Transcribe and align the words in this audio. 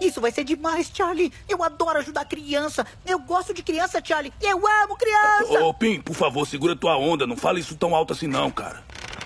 Isso 0.00 0.20
vai 0.20 0.30
ser 0.30 0.44
demais, 0.44 0.90
Charlie. 0.92 1.32
Eu 1.48 1.62
adoro 1.62 1.98
ajudar 1.98 2.24
criança. 2.24 2.86
Eu 3.06 3.18
gosto 3.18 3.52
de 3.52 3.62
criança, 3.62 4.00
Charlie. 4.02 4.32
Eu 4.40 4.66
amo 4.66 4.96
criança. 4.96 5.64
Ô, 5.64 5.74
Pim, 5.74 6.00
por 6.00 6.14
favor, 6.14 6.46
segura 6.46 6.74
tua 6.74 6.96
onda. 6.96 7.26
Não 7.26 7.36
fala 7.36 7.58
isso 7.58 7.76
tão 7.76 7.94
alto 7.94 8.12
assim, 8.12 8.26
não, 8.26 8.50
cara. 8.50 8.82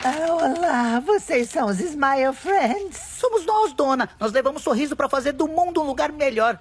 Ah, 0.06 0.34
olá, 0.34 1.00
vocês 1.00 1.48
são 1.48 1.66
os 1.68 1.80
Smile 1.80 2.34
Friends? 2.34 2.98
Somos 3.18 3.46
nós, 3.46 3.72
dona. 3.72 4.06
Nós 4.20 4.32
levamos 4.32 4.62
sorriso 4.62 4.94
para 4.94 5.08
fazer 5.08 5.32
do 5.32 5.48
mundo 5.48 5.80
um 5.80 5.86
lugar 5.86 6.12
melhor. 6.12 6.58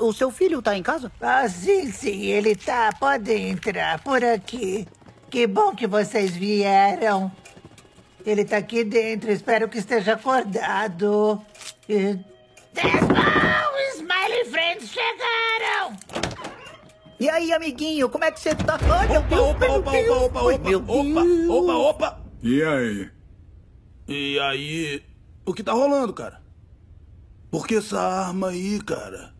Uh, 0.00 0.06
o 0.06 0.14
seu 0.14 0.30
filho 0.30 0.62
tá 0.62 0.74
em 0.74 0.82
casa? 0.82 1.12
Ah, 1.20 1.46
sim, 1.46 1.92
sim, 1.92 2.22
ele 2.22 2.56
tá. 2.56 2.90
Pode 2.98 3.30
entrar 3.30 4.02
por 4.02 4.24
aqui. 4.24 4.88
Que 5.28 5.46
bom 5.46 5.74
que 5.74 5.86
vocês 5.86 6.30
vieram. 6.34 7.30
Ele 8.24 8.46
tá 8.46 8.56
aqui 8.56 8.82
dentro, 8.82 9.30
espero 9.30 9.68
que 9.68 9.76
esteja 9.76 10.14
acordado. 10.14 11.40
E... 11.86 12.18
Desmão! 12.76 13.72
Smiley 13.96 14.44
Friends 14.50 14.90
chegaram! 14.90 15.96
E 17.18 17.28
aí, 17.30 17.52
amiguinho, 17.52 18.08
como 18.10 18.24
é 18.24 18.30
que 18.30 18.38
você 18.38 18.54
tá? 18.54 18.78
Ai, 18.92 19.08
meu 19.08 19.20
opa, 19.20 19.28
Deus, 19.28 19.48
opa, 19.48 19.66
meu 19.66 19.74
opa, 19.78 19.90
Deus, 19.92 20.08
opa, 20.10 20.40
opa, 20.40 20.52
opa, 20.52 20.58
Deus. 20.68 20.82
opa, 20.86 21.22
opa, 21.52 21.74
opa! 21.74 22.20
E 22.42 22.62
aí? 22.62 23.10
E 24.06 24.38
aí? 24.38 25.02
O 25.46 25.54
que 25.54 25.62
tá 25.62 25.72
rolando, 25.72 26.12
cara? 26.12 26.42
Por 27.50 27.66
que 27.66 27.76
essa 27.76 27.98
arma 27.98 28.48
aí, 28.48 28.78
cara? 28.82 29.34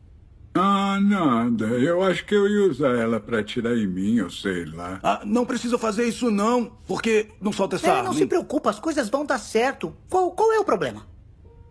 Ah, 0.55 0.99
nada. 1.03 1.67
Eu 1.67 2.03
acho 2.03 2.25
que 2.25 2.35
eu 2.35 2.49
ia 2.49 2.71
usar 2.71 2.97
ela 2.97 3.21
pra 3.21 3.41
atirar 3.41 3.77
em 3.77 3.87
mim, 3.87 4.21
ou 4.21 4.31
sei 4.31 4.65
lá. 4.65 4.99
Ah, 5.03 5.21
não 5.27 5.45
precisa 5.45 5.77
fazer 5.77 6.05
isso 6.09 6.31
não, 6.31 6.73
porque 6.87 7.29
não 7.43 7.53
solta 7.53 7.77
essa 7.77 7.87
Ei, 7.89 7.93
arma. 7.93 8.05
não 8.05 8.15
se 8.15 8.25
preocupa, 8.25 8.71
as 8.71 8.81
coisas 8.81 9.11
vão 9.11 9.27
dar 9.27 9.39
certo. 9.39 9.95
Qual, 10.09 10.31
qual 10.31 10.51
é 10.55 10.59
o 10.59 10.65
problema? 10.65 11.07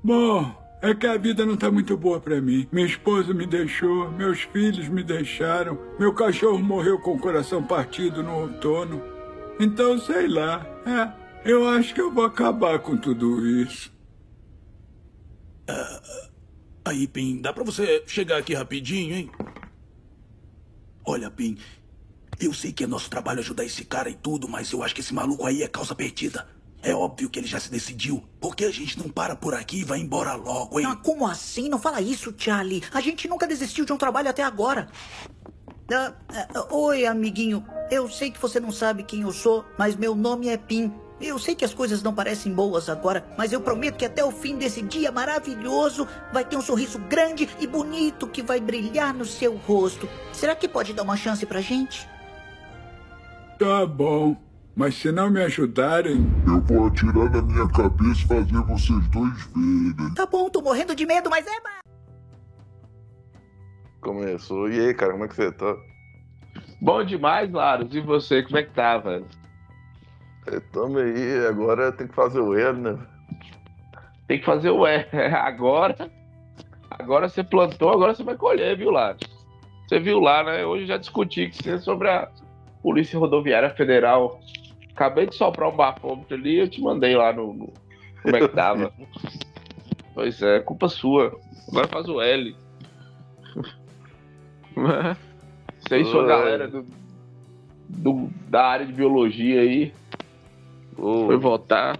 Bom, 0.03 0.53
é 0.85 0.93
que 0.93 1.07
a 1.07 1.17
vida 1.17 1.45
não 1.45 1.57
tá 1.57 1.71
muito 1.71 1.97
boa 1.97 2.19
para 2.19 2.39
mim. 2.39 2.67
Minha 2.71 2.85
esposa 2.85 3.33
me 3.33 3.45
deixou, 3.45 4.11
meus 4.11 4.41
filhos 4.41 4.87
me 4.87 5.03
deixaram, 5.03 5.79
meu 5.99 6.13
cachorro 6.13 6.59
morreu 6.59 6.99
com 6.99 7.15
o 7.15 7.19
coração 7.19 7.63
partido 7.63 8.21
no 8.21 8.41
outono. 8.41 9.01
Então, 9.59 9.97
sei 9.97 10.27
lá, 10.27 10.65
é, 10.85 11.49
eu 11.49 11.67
acho 11.67 11.93
que 11.93 12.01
eu 12.01 12.11
vou 12.11 12.25
acabar 12.25 12.77
com 12.79 12.95
tudo 12.95 13.45
isso. 13.47 13.91
Uh, 15.69 16.29
aí, 16.85 17.07
Pim, 17.07 17.41
dá 17.41 17.51
pra 17.51 17.63
você 17.63 18.03
chegar 18.05 18.37
aqui 18.37 18.53
rapidinho, 18.53 19.15
hein? 19.15 19.31
Olha, 21.03 21.31
Pim, 21.31 21.57
eu 22.39 22.53
sei 22.53 22.71
que 22.71 22.83
é 22.83 22.87
nosso 22.87 23.09
trabalho 23.09 23.39
ajudar 23.39 23.65
esse 23.65 23.83
cara 23.85 24.09
e 24.09 24.13
tudo, 24.13 24.47
mas 24.47 24.71
eu 24.71 24.83
acho 24.83 24.93
que 24.93 25.01
esse 25.01 25.13
maluco 25.13 25.45
aí 25.45 25.63
é 25.63 25.67
causa 25.67 25.95
perdida. 25.95 26.47
É 26.85 26.93
óbvio 26.93 27.31
que 27.31 27.39
ele 27.39 27.47
já 27.47 27.59
se 27.59 27.71
decidiu. 27.71 28.23
Por 28.39 28.55
que 28.55 28.63
a 28.63 28.69
gente 28.69 28.99
não 28.99 29.09
para 29.09 29.35
por 29.35 29.55
aqui 29.55 29.79
e 29.79 29.83
vai 29.83 29.97
embora 29.97 30.35
logo, 30.35 30.79
hein? 30.79 30.85
Ah, 30.87 30.95
como 30.95 31.25
assim? 31.25 31.67
Não 31.67 31.79
fala 31.79 31.99
isso, 31.99 32.31
Charlie. 32.37 32.83
A 32.93 33.01
gente 33.01 33.27
nunca 33.27 33.47
desistiu 33.47 33.85
de 33.85 33.91
um 33.91 33.97
trabalho 33.97 34.29
até 34.29 34.43
agora. 34.43 34.87
Ah, 35.91 36.13
ah, 36.29 36.67
oi, 36.69 37.07
amiguinho. 37.07 37.65
Eu 37.89 38.07
sei 38.07 38.29
que 38.29 38.39
você 38.39 38.59
não 38.59 38.71
sabe 38.71 39.01
quem 39.01 39.21
eu 39.21 39.31
sou, 39.31 39.65
mas 39.79 39.95
meu 39.95 40.13
nome 40.13 40.47
é 40.47 40.57
Pim. 40.57 40.93
Eu 41.19 41.39
sei 41.39 41.55
que 41.55 41.65
as 41.65 41.73
coisas 41.73 42.03
não 42.03 42.13
parecem 42.13 42.53
boas 42.53 42.87
agora, 42.87 43.25
mas 43.35 43.51
eu 43.51 43.61
prometo 43.61 43.97
que 43.97 44.05
até 44.05 44.23
o 44.23 44.31
fim 44.31 44.55
desse 44.55 44.83
dia 44.83 45.11
maravilhoso 45.11 46.07
vai 46.31 46.45
ter 46.45 46.55
um 46.55 46.61
sorriso 46.61 46.99
grande 46.99 47.49
e 47.59 47.65
bonito 47.65 48.27
que 48.27 48.43
vai 48.43 48.59
brilhar 48.59 49.11
no 49.11 49.25
seu 49.25 49.55
rosto. 49.55 50.07
Será 50.31 50.55
que 50.55 50.67
pode 50.67 50.93
dar 50.93 51.01
uma 51.01 51.17
chance 51.17 51.45
pra 51.47 51.61
gente? 51.61 52.07
Tá 53.57 53.87
bom. 53.87 54.35
Mas 54.75 54.95
se 54.95 55.09
não 55.11 55.29
me 55.29 55.41
ajudarem. 55.41 56.25
Eu 56.45 56.59
vou 56.61 56.87
atirar 56.87 57.31
na 57.31 57.41
minha 57.41 57.67
cabeça 57.69 58.21
e 58.21 58.27
fazer 58.27 58.61
vocês 58.63 59.07
dois 59.07 59.45
verem. 59.45 60.13
Tá 60.13 60.25
bom, 60.25 60.49
tô 60.49 60.61
morrendo 60.61 60.93
de 60.93 61.05
medo, 61.05 61.29
mas 61.29 61.47
é. 61.47 61.51
Começou. 64.01 64.69
E 64.69 64.79
aí, 64.79 64.93
cara, 64.93 65.13
como 65.13 65.23
é 65.23 65.27
que 65.29 65.35
você 65.35 65.51
tá? 65.51 65.75
Bom 66.81 67.03
demais, 67.05 67.49
Laros. 67.51 67.95
E 67.95 68.01
você, 68.01 68.43
como 68.43 68.57
é 68.57 68.63
que 68.63 68.73
tá, 68.73 68.97
velho? 68.97 69.25
É, 70.47 70.59
tamo 70.59 70.97
aí, 70.97 71.47
agora 71.47 71.91
tem 71.91 72.07
que 72.07 72.13
fazer 72.13 72.39
o 72.39 72.53
L, 72.53 72.77
né? 72.77 72.99
Tem 74.27 74.39
que 74.39 74.45
fazer 74.45 74.69
o 74.71 74.85
L. 74.85 75.07
Agora. 75.33 76.11
Agora 76.91 77.27
você 77.27 77.43
plantou, 77.43 77.91
agora 77.91 78.13
você 78.13 78.23
vai 78.23 78.37
colher, 78.37 78.77
viu, 78.77 78.89
Laros? 78.89 79.27
Você 79.87 79.99
viu 79.99 80.19
lá, 80.19 80.43
né? 80.43 80.65
Hoje 80.65 80.83
eu 80.83 80.87
já 80.87 80.97
discuti 80.97 81.47
com 81.47 81.55
você 81.55 81.77
sobre 81.79 82.09
a 82.09 82.29
Polícia 82.81 83.19
Rodoviária 83.19 83.69
Federal 83.71 84.39
Acabei 84.95 85.27
de 85.27 85.35
soprar 85.35 85.67
um 85.67 85.75
bafômetro 85.75 86.37
ali 86.37 86.57
eu 86.57 86.69
te 86.69 86.81
mandei 86.81 87.17
lá 87.17 87.33
no, 87.33 87.53
no 87.53 87.73
como 88.23 88.37
é 88.37 88.39
que 88.39 88.47
tava. 88.47 88.93
pois 90.15 90.41
é, 90.41 90.61
culpa 90.61 90.87
sua. 90.87 91.37
Agora 91.67 91.87
faz 91.89 92.07
o 92.07 92.21
L. 92.21 92.55
Sei 95.89 96.05
sua 96.05 96.25
galera 96.25 96.69
do, 96.69 96.85
do, 97.89 98.29
da 98.47 98.65
área 98.65 98.85
de 98.85 98.93
biologia 98.93 99.59
aí. 99.59 99.93
Oi. 100.97 101.25
Foi 101.25 101.37
votar. 101.37 101.97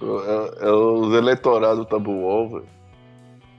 É, 0.00 0.66
é 0.66 0.70
os 0.70 1.12
eleitorados 1.14 1.78
do 1.78 1.84
Tabuol, 1.84 2.48
velho. 2.48 2.66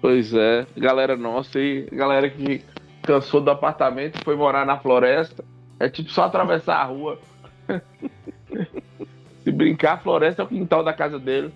Pois 0.02 0.34
é, 0.34 0.66
galera 0.78 1.18
nossa 1.18 1.60
aí, 1.60 1.88
galera 1.92 2.30
que 2.30 2.64
cansou 3.04 3.42
do 3.42 3.52
apartamento 3.52 4.20
e 4.20 4.24
foi 4.24 4.36
morar 4.36 4.66
na 4.66 4.80
floresta. 4.80 5.44
É 5.80 5.90
tipo 5.90 6.10
só 6.10 6.24
atravessar 6.24 6.78
a 6.78 6.86
rua. 6.86 7.20
Se 9.44 9.52
brincar, 9.52 9.94
a 9.94 9.98
floresta 9.98 10.42
é 10.42 10.46
o 10.46 10.48
quintal 10.48 10.84
da 10.84 10.94
casa 10.94 11.20
dele. 11.20 11.54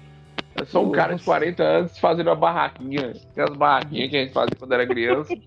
É 0.55 0.65
só 0.65 0.81
um 0.81 0.87
Nossa. 0.87 0.95
cara 0.95 1.15
de 1.15 1.23
40 1.23 1.63
anos 1.63 1.97
fazendo 1.97 2.27
uma 2.27 2.35
barraquinha. 2.35 3.13
Aquelas 3.31 3.55
barraquinhas 3.55 4.09
que 4.09 4.17
a 4.17 4.21
gente 4.21 4.33
fazia 4.33 4.55
quando 4.57 4.73
era 4.73 4.85
criança. 4.85 5.33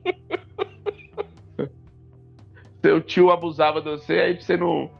Seu 2.83 3.01
tio 3.01 3.31
abusava 3.31 3.81
de 3.81 3.91
você, 3.91 4.15
aí 4.15 4.35
pra 4.35 4.43
você 4.43 4.57
não. 4.57 4.91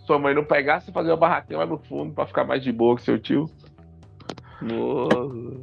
Sua 0.00 0.18
mãe 0.18 0.34
não 0.34 0.44
pegasse, 0.44 0.86
você 0.86 0.92
fazia 0.92 1.12
uma 1.12 1.16
barraquinha 1.16 1.60
lá 1.60 1.66
no 1.66 1.78
fundo 1.78 2.12
pra 2.12 2.26
ficar 2.26 2.44
mais 2.44 2.62
de 2.62 2.72
boa 2.72 2.96
com 2.96 3.02
seu 3.02 3.18
tio. 3.18 3.48
Nossa. 4.60 5.62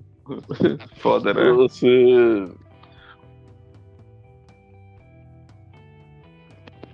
Foda, 0.98 1.34
né? 1.34 1.52
Você. 1.52 2.50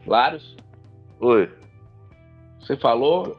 Laros? 0.06 0.55
Oi. 1.20 1.50
Você 2.60 2.76
falou? 2.78 3.38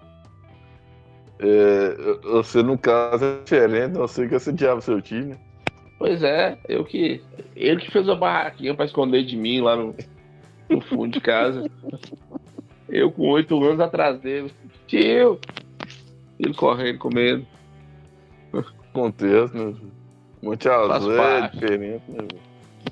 É, 1.38 1.94
você, 2.22 2.62
no 2.62 2.78
caso, 2.78 3.24
é 3.24 3.38
diferente, 3.42 3.98
não 3.98 4.08
sei 4.08 4.26
que 4.28 4.38
você 4.38 4.52
diabo 4.52 4.80
seu 4.80 5.02
time. 5.02 5.36
Pois 5.98 6.22
é, 6.22 6.58
eu 6.68 6.84
que. 6.84 7.22
Ele 7.54 7.80
que 7.80 7.90
fez 7.90 8.08
a 8.08 8.14
barraquinha 8.14 8.74
pra 8.74 8.84
esconder 8.84 9.24
de 9.24 9.36
mim 9.36 9.60
lá 9.60 9.76
no, 9.76 9.94
no 10.68 10.80
fundo 10.82 11.08
de 11.08 11.20
casa. 11.20 11.70
Eu 12.88 13.10
com 13.10 13.30
oito 13.30 13.62
anos 13.64 13.80
atrás 13.80 14.18
dele. 14.20 14.52
Tio! 14.86 15.40
Ele 16.38 16.54
correndo, 16.54 16.98
comendo. 16.98 17.46
Contexto, 18.92 19.56
né? 19.56 19.74
Monte 20.42 20.68
Azul 20.68 21.20
é 21.20 21.48
diferente, 21.48 22.02
né? 22.08 22.28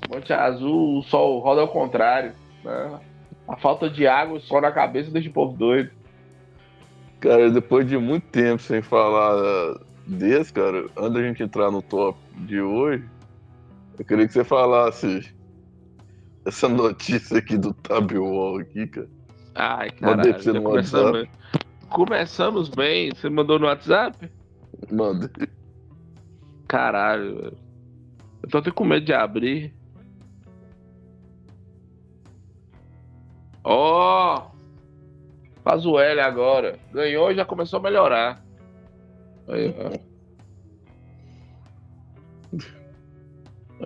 Monte 0.09 0.33
Azul, 0.33 0.99
o 0.99 1.03
sol 1.03 1.39
roda 1.39 1.61
ao 1.61 1.67
contrário. 1.67 2.33
Né? 2.63 2.99
A 3.47 3.55
falta 3.55 3.89
de 3.89 4.07
água 4.07 4.39
só 4.39 4.59
na 4.59 4.71
cabeça 4.71 5.11
deixa 5.11 5.29
o 5.29 5.33
povo 5.33 5.55
doido. 5.55 5.91
Cara, 7.19 7.49
depois 7.49 7.87
de 7.87 7.97
muito 7.97 8.27
tempo 8.27 8.61
sem 8.61 8.81
falar 8.81 9.79
desse, 10.05 10.51
cara, 10.51 10.85
antes 10.97 11.13
da 11.13 11.21
gente 11.21 11.43
entrar 11.43 11.71
no 11.71 11.81
top 11.81 12.19
de 12.45 12.61
hoje, 12.61 13.03
eu 13.97 14.05
queria 14.05 14.27
que 14.27 14.33
você 14.33 14.43
falasse 14.43 15.33
essa 16.45 16.67
notícia 16.67 17.37
aqui 17.37 17.57
do 17.57 17.73
Tabiwall 17.73 18.59
aqui, 18.59 18.87
cara. 18.87 19.09
Ai, 19.55 19.89
caralho, 19.91 20.33
você 20.33 20.51
no 20.51 20.61
começamos, 20.61 21.27
começamos 21.89 22.69
bem. 22.69 23.11
Você 23.15 23.29
mandou 23.29 23.57
no 23.57 23.67
WhatsApp? 23.67 24.29
Mandei. 24.91 25.47
Caralho, 26.67 27.35
velho. 27.35 27.57
Eu 28.43 28.49
tô 28.49 28.57
até 28.57 28.69
com 28.69 28.83
medo 28.83 29.05
de 29.05 29.13
abrir. 29.13 29.73
Ó! 33.65 34.37
Oh, 34.37 34.41
faz 35.63 35.85
o 35.87 35.99
L 35.99 36.21
agora. 36.21 36.77
Ganhou 36.93 37.31
e 37.31 37.35
já 37.35 37.43
começou 37.43 37.79
a 37.79 37.83
melhorar. 37.83 38.45
Aí, 39.47 39.73
ó. 39.79 40.15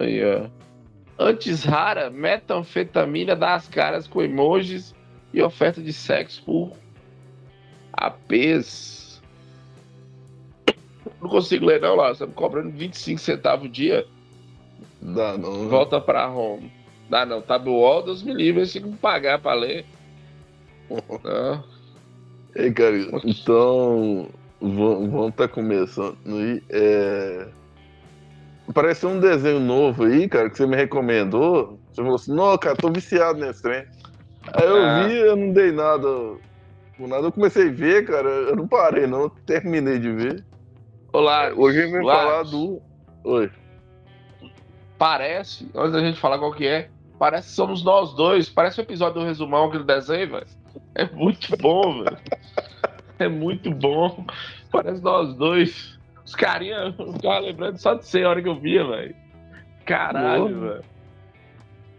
Aí, 0.02 0.22
ó. 0.24 0.50
Antes 1.18 1.64
rara, 1.64 2.10
metanfetamina 2.10 3.36
dá 3.36 3.56
as 3.56 3.68
caras 3.70 4.06
com 4.06 4.22
emojis 4.22 4.94
e 5.34 5.42
oferta 5.42 5.81
de 5.81 5.94
sexo 5.94 6.44
por 6.44 6.74
APs. 7.94 9.22
Não 11.22 11.30
consigo 11.30 11.66
ler 11.66 11.81
não 11.81 11.96
lá, 11.96 12.12
estamos 12.12 12.36
cobrando 12.36 12.72
25 12.72 13.20
centavos 13.20 13.66
o 13.66 13.70
dia. 13.70 14.06
Dá 15.02 15.38
não. 15.38 15.64
Né? 15.64 15.70
Volta 15.70 16.00
pra 16.00 16.30
home. 16.30 16.72
Dá 17.10 17.26
não, 17.26 17.42
tá 17.42 17.58
do 17.58 18.02
Deus 18.04 18.22
me 18.22 18.34
livre, 18.34 18.62
eles 18.62 18.72
que 18.72 18.82
pagar 18.98 19.40
pra 19.40 19.54
ler. 19.54 19.86
Não. 21.24 21.64
Ei, 22.56 22.72
cara, 22.72 22.98
então 23.24 24.28
vamos 24.60 25.30
estar 25.30 25.48
tá 25.48 25.54
começando 25.54 26.18
aí. 26.26 26.64
É... 26.70 27.48
parece 28.74 29.06
um 29.06 29.20
desenho 29.20 29.60
novo 29.60 30.04
aí, 30.04 30.28
cara, 30.28 30.50
que 30.50 30.58
você 30.58 30.66
me 30.66 30.76
recomendou. 30.76 31.80
Você 31.92 32.02
falou 32.02 32.16
assim, 32.16 32.34
não, 32.34 32.58
cara, 32.58 32.76
tô 32.76 32.92
viciado 32.92 33.40
nesse 33.40 33.62
trem. 33.62 33.86
Aí 34.54 34.68
eu 34.68 34.78
É. 34.78 35.08
vi, 35.08 35.16
eu 35.16 35.36
não 35.36 35.52
dei 35.52 35.72
nada. 35.72 36.08
Por 36.98 37.08
nada 37.08 37.28
eu 37.28 37.32
comecei 37.32 37.70
a 37.70 37.72
ver, 37.72 38.06
cara. 38.06 38.30
Eu 38.30 38.56
não 38.56 38.68
parei, 38.68 39.06
não. 39.06 39.24
Eu 39.24 39.30
terminei 39.46 40.00
de 40.00 40.12
ver. 40.12 40.44
Olá, 41.14 41.52
Hoje 41.56 41.86
Lares, 41.86 42.06
falar 42.06 42.44
do. 42.44 42.82
Oi. 43.24 43.52
Parece, 44.98 45.70
antes 45.74 45.94
da 45.94 46.00
gente 46.02 46.20
falar 46.20 46.40
qual 46.40 46.52
que 46.52 46.68
é, 46.68 46.90
parece 47.19 47.50
que 47.50 47.56
somos 47.56 47.83
nós 47.83 48.13
dois. 48.13 48.50
Parece 48.50 48.80
o 48.80 48.81
episódio 48.81 49.19
do 49.19 49.25
resumão 49.25 49.66
aquele 49.66 49.83
desenho, 49.83 50.31
velho. 50.31 50.48
É 50.95 51.06
muito 51.06 51.56
bom, 51.57 52.04
velho. 52.04 52.18
É 53.19 53.27
muito 53.27 53.69
bom. 53.69 54.25
Parece 54.71 55.04
nós 55.04 55.36
dois. 55.36 56.00
Os 56.25 56.33
carinha 56.33 56.94
ficavam 56.94 57.42
lembrando 57.42 57.77
só 57.77 57.94
de 57.94 58.06
você 58.06 58.24
a 58.24 58.30
hora 58.30 58.42
que 58.42 58.48
eu 58.48 58.60
via, 58.60 58.86
velho. 58.88 59.16
Caralho, 59.86 60.60
velho. 60.62 60.83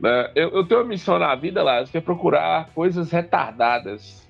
Né, 0.01 0.31
Eu, 0.35 0.51
eu 0.51 0.67
tenho 0.67 0.81
uma 0.81 0.89
missão 0.89 1.19
na 1.19 1.35
vida 1.35 1.63
lá, 1.63 1.85
que 1.85 1.99
é 1.99 2.01
procurar 2.01 2.71
coisas 2.75 3.11
retardadas. 3.11 4.27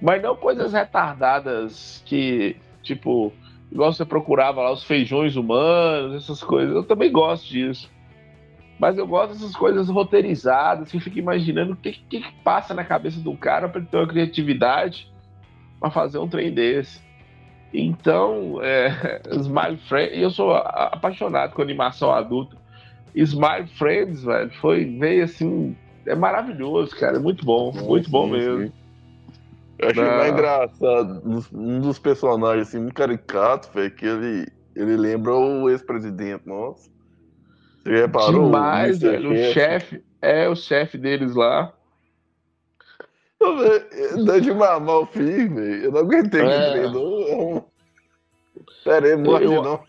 Mas 0.00 0.22
não 0.22 0.34
coisas 0.34 0.72
retardadas 0.72 2.02
que, 2.04 2.56
tipo, 2.82 3.32
igual 3.70 3.92
você 3.92 4.04
procurava 4.04 4.62
lá 4.62 4.72
os 4.72 4.82
feijões 4.82 5.36
humanos, 5.36 6.24
essas 6.24 6.42
coisas. 6.42 6.74
Eu 6.74 6.82
também 6.82 7.12
gosto 7.12 7.48
disso. 7.48 7.88
Mas 8.78 8.96
eu 8.96 9.06
gosto 9.06 9.32
dessas 9.32 9.56
coisas 9.56 9.88
roteirizadas, 9.88 10.90
que 10.90 11.00
fica 11.00 11.18
imaginando 11.18 11.72
o 11.72 11.76
que, 11.76 11.92
que, 11.92 12.20
que 12.20 12.32
passa 12.44 12.72
na 12.72 12.84
cabeça 12.84 13.20
do 13.20 13.36
cara 13.36 13.68
para 13.68 13.80
ele 13.80 13.88
ter 13.88 13.96
uma 13.96 14.06
criatividade 14.06 15.08
para 15.80 15.90
fazer 15.90 16.18
um 16.18 16.28
trem 16.28 16.52
desse. 16.52 17.00
Então, 17.72 18.62
é, 18.62 19.20
Smile 19.34 19.78
Friends, 19.88 20.18
eu 20.18 20.30
sou 20.30 20.54
apaixonado 20.54 21.54
com 21.54 21.62
animação 21.62 22.10
adulta. 22.12 22.56
Smile 23.14 23.66
Friends, 23.76 24.22
velho, 24.22 24.50
foi, 24.60 24.84
veio 24.84 25.24
assim, 25.24 25.76
é 26.06 26.14
maravilhoso, 26.14 26.94
cara, 26.96 27.16
é 27.16 27.20
muito 27.20 27.44
bom, 27.44 27.72
muito 27.72 28.08
bom 28.08 28.26
Sim, 28.26 28.32
mesmo. 28.32 28.66
sim. 28.66 28.72
Eu 29.78 29.88
achei 29.90 30.04
mais 30.04 30.32
engraçado 30.32 31.20
dos- 31.20 31.52
um 31.52 31.80
dos 31.80 31.98
personagens 31.98 32.68
assim, 32.68 32.78
muito 32.78 32.94
caricato, 32.94 33.70
velho, 33.72 33.90
que 33.90 34.06
ele, 34.06 34.46
ele 34.74 34.96
lembra 34.96 35.34
o 35.34 35.68
ex-presidente, 35.70 36.46
nossa. 36.46 36.88
Você 37.88 38.00
reparou? 38.02 38.44
Demais, 38.46 39.02
Mr. 39.02 39.10
velho, 39.10 39.30
o 39.32 39.36
Chef? 39.36 39.52
chefe, 39.54 40.02
é 40.20 40.48
o 40.48 40.54
chefe 40.56 40.98
deles 40.98 41.34
lá. 41.34 41.72
Ô, 43.40 43.56
velho, 43.56 44.24
Dá 44.24 44.38
de 44.38 44.52
mamar 44.52 44.98
o 45.00 45.04
velho. 45.06 45.84
Eu 45.84 45.92
não 45.92 46.00
aguentei 46.00 46.40
que 46.42 46.46
É. 46.48 46.70
treinou. 46.72 47.70
Pera 48.84 49.06
aí, 49.06 49.16
morre 49.16 49.44
Eu- 49.46 49.62
não. 49.62 49.80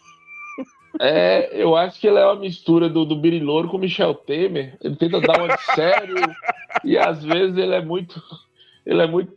É, 1.00 1.50
eu 1.54 1.75
acho 1.75 2.00
que 2.00 2.07
ele 2.07 2.18
é 2.18 2.25
uma 2.25 2.36
mistura 2.36 2.90
do, 2.90 3.06
do 3.06 3.16
Birilouro 3.16 3.69
com 3.69 3.78
o 3.78 3.80
Michel 3.80 4.13
Temer. 4.13 4.75
Ele 4.84 4.96
tenta 4.96 5.22
dar 5.22 5.38
uma 5.40 5.56
de 5.56 5.62
sério 5.74 6.16
e 6.84 6.98
às 6.98 7.24
vezes 7.24 7.56
ele 7.57 7.74
é 7.75 7.81
muito. 7.81 8.22
Ele 8.86 9.01
é 9.01 9.07
muito. 9.07 9.31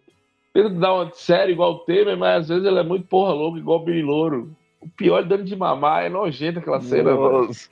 Tenta 0.52 0.70
dar 0.70 0.94
uma 0.94 1.06
de 1.06 1.18
sério 1.18 1.52
igual 1.52 1.72
o 1.74 1.78
Temer, 1.80 2.16
mas 2.16 2.42
às 2.42 2.48
vezes 2.48 2.64
ele 2.64 2.78
é 2.78 2.82
muito 2.82 3.06
porra 3.06 3.32
louca 3.32 3.58
igual 3.58 3.80
o 3.80 3.84
Birilouro. 3.84 4.56
O 4.80 4.88
pior 4.88 5.20
é 5.20 5.24
dando 5.24 5.44
de 5.44 5.54
mamar, 5.54 6.04
é 6.04 6.08
nojento 6.08 6.58
aquela 6.58 6.80
cena. 6.80 7.14
Nossa, 7.14 7.68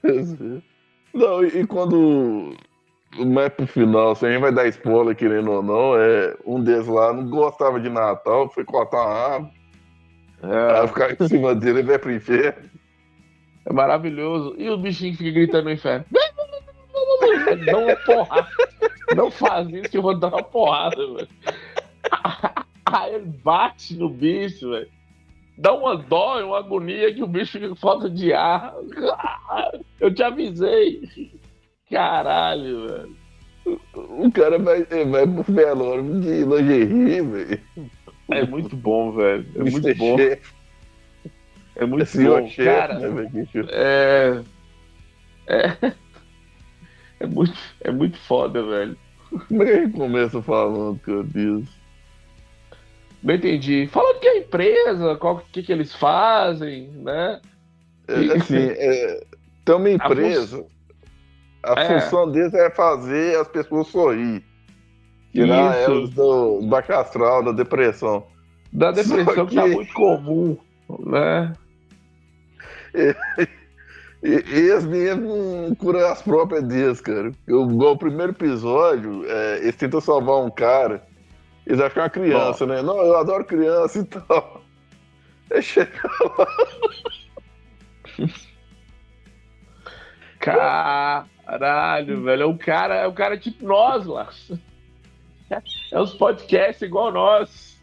Não, 1.14 1.44
e, 1.44 1.60
e 1.60 1.66
quando 1.66 2.54
mais 3.18 3.52
pro 3.52 3.66
final, 3.66 4.14
se 4.14 4.24
a 4.26 4.30
gente 4.30 4.40
vai 4.40 4.52
dar 4.52 4.68
spoiler 4.68 5.16
querendo 5.16 5.50
ou 5.50 5.62
não, 5.62 5.96
é 5.96 6.36
um 6.46 6.62
deles 6.62 6.86
lá 6.86 7.12
não 7.12 7.28
gostava 7.28 7.80
de 7.80 7.88
Natal, 7.88 8.48
foi 8.50 8.64
cortar 8.64 8.98
uma 8.98 9.14
árvore, 9.14 9.52
É, 10.42 10.80
aí 10.80 10.88
ficar 10.88 11.12
em 11.12 11.28
cima 11.28 11.54
dele 11.54 11.80
e 11.80 11.82
vai 11.82 11.98
pro 11.98 12.12
inferno. 12.12 12.70
é 13.66 13.72
maravilhoso. 13.72 14.54
E 14.56 14.70
o 14.70 14.76
bichinho 14.78 15.12
que 15.12 15.18
fica 15.18 15.30
gritando 15.32 15.64
no 15.64 15.72
inferno. 15.72 16.04
Dá 17.66 17.78
uma 17.78 17.96
porrada. 17.96 18.48
Não 19.16 19.30
faz 19.30 19.68
isso 19.68 19.90
que 19.90 19.98
eu 19.98 20.02
vou 20.02 20.16
dar 20.18 20.28
uma 20.28 20.42
porrada, 20.42 20.96
velho. 20.96 21.28
Aí 22.86 23.14
ele 23.14 23.26
bate 23.44 23.94
no 23.96 24.08
bicho, 24.08 24.70
velho. 24.70 24.88
Dá 25.60 25.74
uma 25.74 25.94
dó 25.94 26.40
e 26.40 26.42
uma 26.42 26.58
agonia 26.58 27.12
que 27.14 27.22
o 27.22 27.26
bicho 27.26 27.52
fica 27.52 27.68
com 27.68 27.76
falta 27.76 28.08
de 28.08 28.32
ar. 28.32 28.74
Eu 30.00 30.12
te 30.14 30.22
avisei. 30.22 31.02
Caralho, 31.90 32.88
velho. 32.88 33.16
O 33.94 34.32
cara 34.32 34.58
vai, 34.58 34.84
vai 34.84 35.26
pro 35.26 35.52
velório 35.52 36.18
de 36.20 36.44
lingerie, 36.44 37.20
velho. 37.20 37.60
É 38.30 38.46
muito 38.46 38.74
bom, 38.74 39.12
velho. 39.12 39.46
É 39.54 39.70
muito 39.70 39.94
bom. 39.96 40.16
Chef, 40.16 40.54
É 41.76 41.84
muito 41.84 42.06
senhor 42.06 42.40
bom. 42.40 42.48
chefe, 42.48 42.64
Cara, 42.64 42.98
né, 42.98 43.30
é. 43.70 44.42
É. 45.46 45.92
É 47.22 47.26
muito, 47.26 47.52
é 47.82 47.90
muito 47.90 48.16
foda, 48.16 48.62
velho. 48.64 48.96
Como 49.46 49.62
é 49.62 49.82
que 49.82 49.90
começa 49.92 50.40
falando, 50.40 50.98
cara, 51.00 51.22
disso? 51.24 51.79
Não 53.22 53.34
entendi. 53.34 53.86
Falando 53.92 54.18
que 54.20 54.26
é 54.26 54.30
a 54.32 54.38
empresa, 54.38 55.16
qual 55.16 55.38
que, 55.52 55.62
que 55.62 55.72
eles 55.72 55.94
fazem, 55.94 56.88
né? 57.02 57.40
É, 58.08 58.14
assim, 58.36 58.56
é, 58.58 59.24
tem 59.64 59.74
uma 59.74 59.90
empresa, 59.90 60.64
a, 61.62 61.80
É. 61.80 62.00
função 62.00 62.30
deles 62.30 62.54
é 62.54 62.70
fazer 62.70 63.38
as 63.38 63.48
pessoas 63.48 63.86
sorrir. 63.88 64.42
Tirar 65.32 65.80
Isso. 65.82 65.90
elas 65.90 66.10
do 66.10 66.60
baixo 66.62 66.92
astral, 66.92 67.44
da 67.44 67.52
depressão. 67.52 68.26
Da 68.72 68.90
depressão 68.90 69.46
que 69.46 69.54
tá 69.54 69.62
que- 69.64 69.74
muito 69.74 69.92
comum, 69.92 70.56
né? 71.00 71.52
E, 74.22 74.28
e 74.32 74.68
eles 74.68 74.84
mesmo 74.84 75.74
curam 75.78 76.00
as 76.00 76.20
próprias 76.20 76.62
deles, 76.64 77.00
cara. 77.00 77.32
Eu, 77.46 77.62
igual 77.70 77.94
o 77.94 77.98
primeiro 77.98 78.32
episódio, 78.32 79.24
é, 79.26 79.60
eles 79.62 79.76
tentam 79.76 79.98
salvar 79.98 80.44
um 80.44 80.50
cara. 80.50 81.02
Eles 81.70 81.80
acham 81.80 81.92
que 81.92 81.98
é 82.00 82.02
uma 82.02 82.10
criança, 82.10 82.66
né? 82.66 82.82
Não, 82.82 82.98
eu 82.98 83.16
adoro 83.16 83.44
criança 83.44 84.00
e 84.00 84.04
tal. 84.04 84.60
Aí 85.52 85.62
chega 85.62 86.02
lá, 86.36 86.46
Caralho, 90.40 92.24
velho. 92.24 92.42
É 92.42 92.46
um 92.46 92.56
cara, 92.56 92.96
é 92.96 93.06
um 93.06 93.14
cara 93.14 93.38
tipo 93.38 93.64
nós 93.64 94.04
lá. 94.04 94.28
É 95.92 96.00
uns 96.00 96.12
podcasts 96.12 96.82
igual 96.82 97.12
nós. 97.12 97.80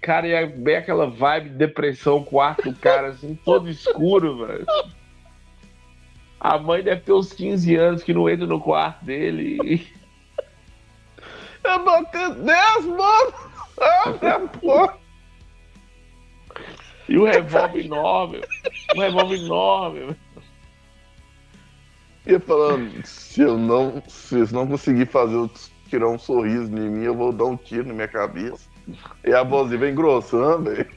Cara, 0.00 0.26
e 0.26 0.32
é 0.32 0.46
bem 0.46 0.76
aquela 0.76 1.10
vibe 1.10 1.50
de 1.50 1.56
depressão, 1.56 2.24
quarto 2.24 2.70
do 2.70 2.78
cara, 2.78 3.08
assim, 3.08 3.34
todo 3.44 3.68
escuro, 3.68 4.46
velho. 4.46 4.64
A 6.40 6.58
mãe 6.58 6.82
deve 6.82 7.02
ter 7.02 7.12
uns 7.12 7.30
15 7.34 7.76
anos 7.76 8.02
que 8.02 8.14
não 8.14 8.26
entra 8.26 8.46
no 8.46 8.58
quarto 8.58 9.04
dele. 9.04 9.86
Eu 11.66 11.84
botei 11.84 12.30
10, 12.30 12.86
mano! 12.86 13.32
Ah, 13.80 14.40
porra! 14.60 14.98
E 17.08 17.18
o 17.18 17.24
revólver 17.24 17.84
enorme. 17.84 18.40
Um 18.96 19.00
revólver 19.00 19.36
enorme. 19.36 20.16
E 22.26 22.38
falando, 22.40 23.06
se 23.06 23.42
eu 23.42 23.56
não, 23.56 24.02
se 24.08 24.36
eles 24.36 24.50
não 24.50 24.66
conseguir 24.66 25.06
fazer 25.06 25.36
eu 25.36 25.50
tirar 25.88 26.08
um 26.08 26.18
sorriso 26.18 26.76
em 26.76 26.90
mim, 26.90 27.04
eu 27.04 27.14
vou 27.14 27.32
dar 27.32 27.44
um 27.44 27.56
tiro 27.56 27.86
na 27.86 27.94
minha 27.94 28.08
cabeça. 28.08 28.68
E 29.24 29.32
a 29.32 29.44
vozinha 29.44 29.78
vem 29.78 29.92
engrossando, 29.92 30.70
velho. 30.70 30.90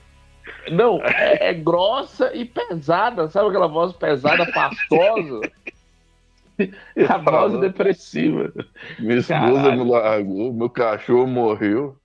Não, 0.72 1.00
é, 1.04 1.50
é 1.50 1.54
grossa 1.54 2.34
e 2.36 2.46
pesada. 2.46 3.30
Sabe 3.30 3.50
aquela 3.50 3.68
voz 3.68 3.94
pesada, 3.94 4.52
pastosa? 4.52 5.42
A 7.10 7.18
voz 7.18 7.60
depressiva. 7.60 8.52
Minha 9.00 9.18
esposa 9.18 9.54
Caralho. 9.54 9.86
me 9.86 9.92
largou, 9.92 10.54
meu 10.54 10.70
cachorro 10.70 11.28
morreu. 11.28 11.96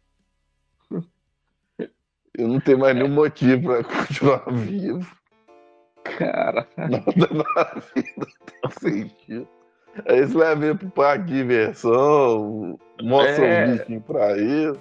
Eu 2.37 2.49
não 2.49 2.59
tenho 2.61 2.79
mais 2.81 2.97
nenhum 2.97 3.09
motivo 3.11 3.63
pra 3.69 3.85
continuar 3.85 4.45
vivo. 4.53 5.17
Cara, 6.03 6.67
Nada 6.77 7.29
na 7.33 7.81
vida 7.95 8.27
tem 8.47 8.71
sentido. 8.93 9.49
Aí 10.07 10.19
eles 10.19 10.35
levam 10.35 10.65
ele 10.65 10.75
pro 10.79 10.91
parque 10.91 11.25
de 11.27 11.33
diversão, 11.35 12.77
mostram 13.01 13.45
É. 13.45 13.67
um 13.67 13.77
bichinho 13.77 14.01
pra 14.01 14.37
ele. 14.37 14.79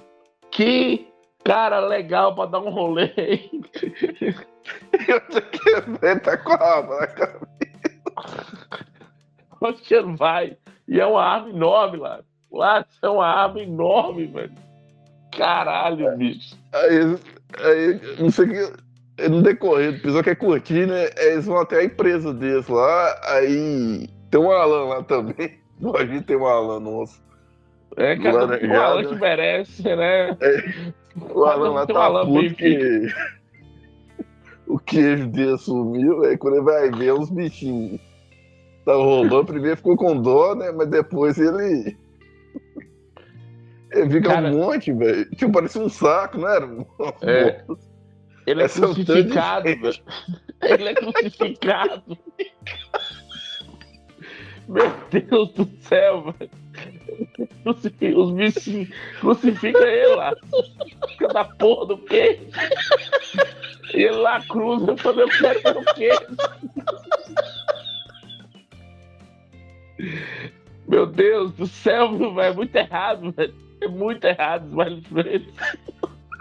que 0.49 1.07
cara 1.43 1.79
legal 1.81 2.33
pra 2.33 2.45
dar 2.47 2.59
um 2.59 2.69
rolê. 2.71 3.11
Eu 5.07 5.19
tinha 5.27 5.41
que 5.41 5.81
ver, 6.01 6.19
tá 6.21 6.37
com 6.37 6.53
a 6.53 6.55
arma 6.77 6.99
na 7.01 7.07
cabeça. 7.07 7.47
Onde 9.63 9.81
que 9.81 9.93
ele 9.93 10.13
vai? 10.17 10.57
E 10.87 10.99
é 10.99 11.05
uma 11.05 11.23
arma 11.23 11.49
enorme 11.49 11.97
lá. 11.97 12.19
Lá 12.51 12.85
é 13.01 13.07
uma 13.07 13.25
arma 13.25 13.61
enorme, 13.61 14.27
velho. 14.27 14.51
Caralho, 15.35 16.17
bicho. 16.17 16.55
Aí, 16.73 17.17
aí 17.63 18.01
não 18.19 18.29
sei 18.29 18.45
o 18.45 18.49
que. 18.49 19.29
No 19.29 19.41
decorrer 19.41 19.91
do 19.91 19.97
episódio 19.99 20.23
que 20.23 20.29
é 20.31 20.35
curtir, 20.35 20.85
né? 20.85 21.09
Eles 21.17 21.45
vão 21.45 21.59
até 21.59 21.79
a 21.79 21.83
empresa 21.83 22.33
deles 22.33 22.67
lá, 22.67 23.21
aí 23.23 24.09
tem 24.29 24.39
um 24.39 24.51
Alan 24.51 24.85
lá 24.85 25.03
também. 25.03 25.59
A 25.95 26.05
gente 26.05 26.25
tem 26.25 26.35
um 26.35 26.45
Alan 26.45 26.79
nosso. 26.79 27.21
É, 27.95 28.17
cara, 28.17 28.45
o 28.45 28.81
Alan 28.81 29.05
que 29.05 29.15
merece, 29.15 29.83
né? 29.83 30.37
O 31.33 31.45
Alan 31.45 31.71
lá 31.71 31.85
tá 31.85 32.03
Alan 32.03 32.25
puto 32.25 32.55
que. 32.55 33.07
o 34.67 34.79
queijo 34.79 35.27
dele 35.27 35.57
sumiu, 35.57 36.25
aí 36.25 36.37
quando 36.37 36.55
ele 36.55 36.63
vai 36.63 36.89
ver 36.91 37.13
os 37.13 37.29
bichinhos 37.29 38.01
tá 38.85 38.93
roubando, 38.93 39.45
primeiro 39.45 39.77
ficou 39.77 39.95
com 39.95 40.21
dó, 40.21 40.55
né? 40.55 40.71
Mas 40.71 40.89
depois 40.89 41.37
ele. 41.37 41.97
Ele 43.91 44.09
fica 44.09 44.29
Cara- 44.29 44.49
um 44.49 44.57
monte, 44.57 44.91
velho. 44.91 45.29
Tipo, 45.35 45.51
parecia 45.51 45.79
um 45.79 45.87
saco, 45.87 46.39
não 46.39 46.47
era? 46.47 46.67
É. 47.21 47.63
Ele 48.47 48.61
é 48.63 48.65
é 48.65 48.69
crucificado, 48.69 49.63
velho. 49.65 50.03
Ele 50.63 50.89
é 50.89 50.93
crucificado. 50.95 52.17
Meu 54.67 54.91
Deus 55.11 55.49
do 55.53 55.69
céu, 55.81 56.33
velho. 56.39 56.51
Os 58.17 58.31
bichinhos 58.31 58.89
crucificam 59.19 59.83
ele 59.83 60.15
lá. 60.15 60.33
Fica 61.09 61.27
da 61.27 61.45
porra 61.45 61.87
do 61.87 61.97
quê? 61.99 62.39
Ele 63.93 64.11
lá 64.11 64.41
cruza, 64.41 64.91
eu 64.91 64.97
falei, 64.97 65.25
eu 65.25 65.29
quero 65.29 65.79
o 65.79 65.85
quê? 65.93 66.09
Meu 70.87 71.05
Deus 71.05 71.51
do 71.53 71.65
céu, 71.67 72.11
velho. 72.17 72.39
É 72.41 72.53
muito 72.53 72.75
errado, 72.75 73.31
velho. 73.31 73.53
É 73.81 73.87
muito 73.87 74.25
errado, 74.25 74.65
Smiley 74.67 75.01
Friends. 75.03 75.53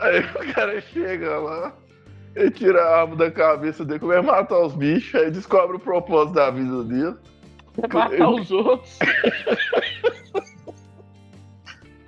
Aí 0.00 0.20
o 0.20 0.54
cara 0.54 0.80
chega 0.80 1.38
lá, 1.38 1.72
ele 2.34 2.50
tira 2.50 2.82
a 2.82 3.00
arma 3.02 3.14
da 3.16 3.30
cabeça 3.30 3.84
dele, 3.84 4.00
começa 4.00 4.20
a 4.20 4.22
matar 4.22 4.58
os 4.60 4.74
bichos, 4.74 5.14
aí 5.20 5.30
descobre 5.30 5.76
o 5.76 5.80
propósito 5.80 6.34
da 6.34 6.50
vida 6.50 6.82
dele. 6.84 7.14
É 7.82 7.94
matar 7.94 8.28
os 8.30 8.50
outros. 8.50 8.98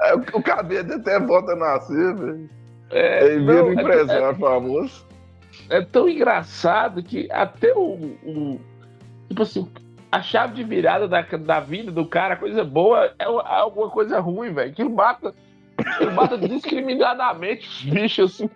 Aí 0.01 0.13
o, 0.35 0.43
cabelo 0.43 0.95
até 0.95 1.19
volta 1.21 1.53
a 1.53 1.57
nascer, 1.57 2.15
velho. 2.15 2.51
É, 2.91 3.21
Aí 3.25 3.39
vira 3.39 3.55
não, 3.63 3.67
um 3.69 3.71
é- 3.71 3.83
empresário 3.83 4.39
famoso. 4.39 5.07
é 5.71 5.81
tão 5.83 6.09
engraçado 6.09 7.03
que 7.03 7.29
até 7.33 7.73
o, 7.75 7.95
o- 8.25 8.61
tipo 9.29 9.43
assim, 9.43 9.69
a 10.15 10.23
chave 10.23 10.55
de 10.55 10.63
virada 10.63 11.09
da, 11.09 11.23
da 11.23 11.59
vida 11.59 11.91
do 11.91 12.07
cara, 12.07 12.37
coisa 12.37 12.63
boa, 12.63 13.13
é 13.19 13.25
é 13.25 13.27
alguma 13.27 13.91
coisa 13.91 14.21
ruim, 14.21 14.53
velho. 14.53 14.73
Que 14.73 14.85
mata, 14.85 15.35
ele 16.01 16.11
mata 16.13 16.39
discriminadamente 16.39 17.67
os 17.67 17.83
bichos, 17.83 18.35
assim. 18.35 18.51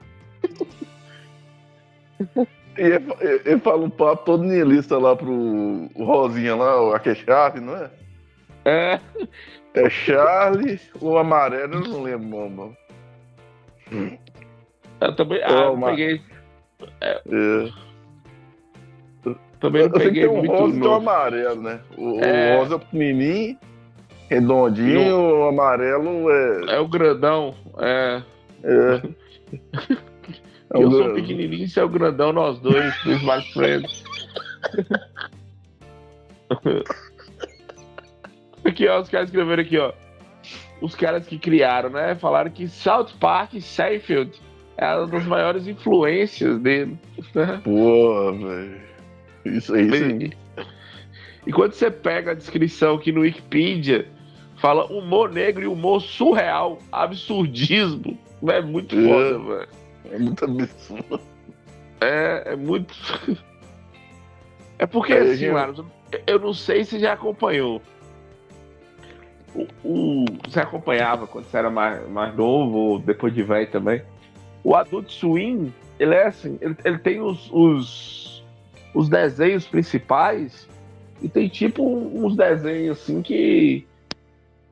E 2.79 2.83
ele, 2.83 3.13
ele 3.45 3.59
fala 3.59 3.85
um 3.85 3.91
papo 3.91 4.25
todo 4.25 4.45
niilista 4.45 4.97
lá 4.99 5.17
pro 5.17 5.91
Rosinha 5.97 6.55
lá, 6.55 6.81
o 6.81 6.95
Aquechave, 6.95 7.59
não 7.59 7.75
é? 7.77 7.91
É, 8.65 9.01
É 9.75 9.91
Charlie, 9.91 10.81
o 11.01 11.19
amarelo, 11.19 11.75
eu 11.75 11.81
não 11.81 12.03
lembro 12.03 12.39
o 12.39 12.49
nome. 12.49 12.77
não. 13.91 14.19
eu 15.01 15.17
também, 15.17 15.43
ah, 15.43 15.71
Ô, 15.71 15.75
eu 15.75 15.81
peguei, 15.81 16.23
É. 17.01 17.88
também 19.61 19.83
não 19.83 19.95
Eu 19.95 20.01
sei 20.01 20.11
que 20.11 20.21
peguei 20.21 20.29
tem 20.29 20.31
um 20.31 20.47
rosa 20.47 20.77
e 20.77 20.81
tem 20.81 20.89
um 20.89 20.95
amarelo, 20.95 21.63
né? 21.63 21.81
O, 21.97 22.21
É. 22.21 22.57
o 22.57 22.59
rosa 22.59 22.75
é 22.75 22.79
pequenininho, 22.79 23.59
redondinho, 24.31 25.17
o 25.21 25.49
amarelo 25.49 26.31
é. 26.31 26.75
É 26.77 26.81
o 26.81 26.89
grandão, 26.89 27.55
é. 27.79 28.23
é, 28.63 29.03
é 29.93 30.83
eu 30.83 30.91
sou 30.91 31.15
pequenininho, 31.15 31.69
você 31.69 31.81
é 31.81 31.85
o 31.85 31.89
grandão, 31.89 32.33
nós 32.33 32.59
dois, 32.61 32.95
dos 33.03 33.17
Smart 33.21 33.53
Friends. 33.53 34.05
aqui, 38.65 38.87
ó, 38.89 39.01
os 39.01 39.09
caras 39.09 39.29
escreveram 39.29 39.63
aqui, 39.63 39.79
ó. 39.79 39.93
Os 40.81 40.95
caras 40.95 41.27
que 41.27 41.39
criaram, 41.39 41.91
né? 41.91 42.15
Falaram 42.15 42.51
que 42.51 42.69
South 42.69 43.09
Park 43.19 43.55
e 43.55 43.61
Seinfeld 43.61 44.41
é 44.77 44.95
uma 44.95 45.07
das 45.09 45.25
maiores 45.27 45.67
influências 45.67 46.59
dele. 46.61 46.97
né? 47.35 47.61
Porra, 47.65 48.33
velho. 48.33 48.81
Isso 49.45 49.75
aí, 49.75 49.91
sim. 49.91 50.31
E 51.47 51.53
quando 51.53 51.73
você 51.73 51.91
pega 51.91 52.33
a 52.33 52.35
descrição 52.35 52.97
aqui 52.97 53.11
no 53.13 53.21
Wikipedia, 53.23 54.07
fala 54.57 54.85
humor 54.87 55.31
negro 55.33 55.63
e 55.63 55.67
humor 55.67 56.01
surreal, 56.03 56.79
absurdismo. 56.93 58.19
É 58.47 58.61
muito 58.61 58.95
É. 58.99 59.03
foda, 59.03 59.39
velho. 59.39 59.69
É 60.13 60.19
muito 60.19 60.45
absurdo. 60.45 61.21
É, 62.01 62.43
é 62.53 62.57
muito. 62.57 62.95
É 64.81 64.87
porque, 64.87 65.13
Aí, 65.13 65.33
assim, 65.33 65.47
eu 66.25 66.39
não 66.39 66.55
sei 66.55 66.85
se 66.85 67.01
já 67.01 67.15
acompanhou. 67.15 67.83
O, 69.53 69.67
o- 69.83 70.25
você 70.49 70.61
acompanhava 70.61 71.27
quando 71.27 71.47
você 71.47 71.57
era 71.57 71.69
mais, 71.69 72.09
mais 72.09 72.33
novo, 72.37 72.77
ou 72.79 72.99
depois 73.01 73.35
de 73.35 73.43
velho 73.43 73.69
também. 73.73 74.03
O 74.63 74.77
Adult 74.77 75.11
Swim, 75.11 75.73
ele 75.99 76.15
é 76.15 76.27
assim, 76.29 76.57
ele, 76.61 76.77
ele 76.85 76.99
tem 76.99 77.21
os, 77.21 77.51
os, 77.53 78.28
os 78.99 79.09
desenhos 79.09 79.65
principais 79.65 80.69
e 81.23 81.29
tem 81.29 81.49
tipo 81.49 81.85
uns 81.87 82.35
desenhos 82.35 82.99
assim 82.99 83.23
que 83.23 83.87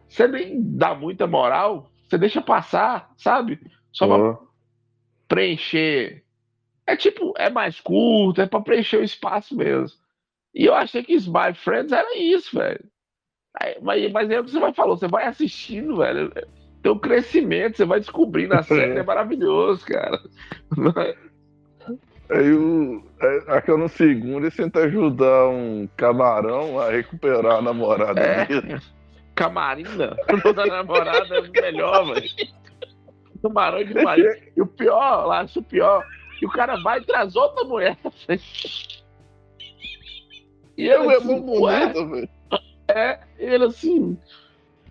você 0.09 0.27
nem 0.27 0.61
dá 0.61 0.97
muita 0.97 1.29
moral, 1.29 1.93
você 2.03 2.19
deixa 2.19 2.43
passar, 2.43 3.13
sabe? 3.17 3.61
Só 3.93 4.09
pra 4.09 4.17
Ó. 4.17 4.39
preencher. 5.29 6.25
É 6.85 6.97
tipo, 6.97 7.35
é 7.39 7.49
mais 7.49 7.81
curto, 7.81 8.41
é 8.41 8.47
pra 8.47 8.61
preencher 8.61 8.97
o 8.97 9.05
espaço 9.05 9.57
mesmo. 9.57 9.97
E 10.53 10.65
eu 10.65 10.75
achei 10.75 11.05
que 11.05 11.15
Smile 11.15 11.55
Friends 11.55 11.93
era 11.93 12.19
isso, 12.19 12.59
velho. 12.59 12.85
Mas, 13.81 14.11
mas 14.11 14.29
é 14.29 14.41
o 14.41 14.45
que 14.45 14.51
você 14.51 14.59
vai 14.59 14.73
falou, 14.73 14.97
você 14.97 15.07
vai 15.07 15.27
assistindo, 15.27 15.99
velho. 15.99 16.33
Tem 16.83 16.91
um 16.91 16.99
crescimento, 16.99 17.77
você 17.77 17.85
vai 17.85 18.01
descobrindo 18.01 18.55
a 18.55 18.63
série, 18.65 18.99
é 18.99 19.05
maravilhoso, 19.05 19.87
cara. 19.87 20.21
Aí 22.31 22.53
o. 22.53 23.05
aí, 23.21 23.43
Acho 23.49 23.67
que 23.67 23.77
no 23.77 23.89
segundo 23.89 24.47
ele 24.47 24.51
tenta 24.51 24.81
ajudar 24.81 25.49
um 25.49 25.89
camarão 25.97 26.79
a 26.81 26.91
recuperar 26.91 27.57
a 27.59 27.63
namorada 27.63 28.21
É. 28.21 28.47
dele. 28.47 28.81
Camarina, 29.35 30.17
o 30.33 30.37
nome 30.37 30.53
da 30.55 30.67
namorada 30.67 31.37
é 31.37 31.61
melhor, 31.61 32.15
velho. 32.15 32.27
Camarão 33.43 33.85
de 33.85 33.95
marido. 33.95 34.29
E 34.57 34.63
o 34.63 34.67
pior, 34.67 35.27
lá, 35.27 35.47
o 35.55 35.63
pior, 35.63 36.05
que 36.39 36.47
o 36.47 36.51
cara 36.51 36.77
vai 36.77 36.99
e 37.01 37.05
traz 37.05 37.37
outra 37.37 37.65
mulher. 37.65 37.97
E 40.77 40.87
eu, 40.87 41.11
é 41.11 41.17
assim, 41.17 41.27
muito 41.27 41.45
bonito, 41.61 42.09
velho. 42.09 42.29
É, 42.89 43.21
ele 43.39 43.65
assim. 43.65 44.19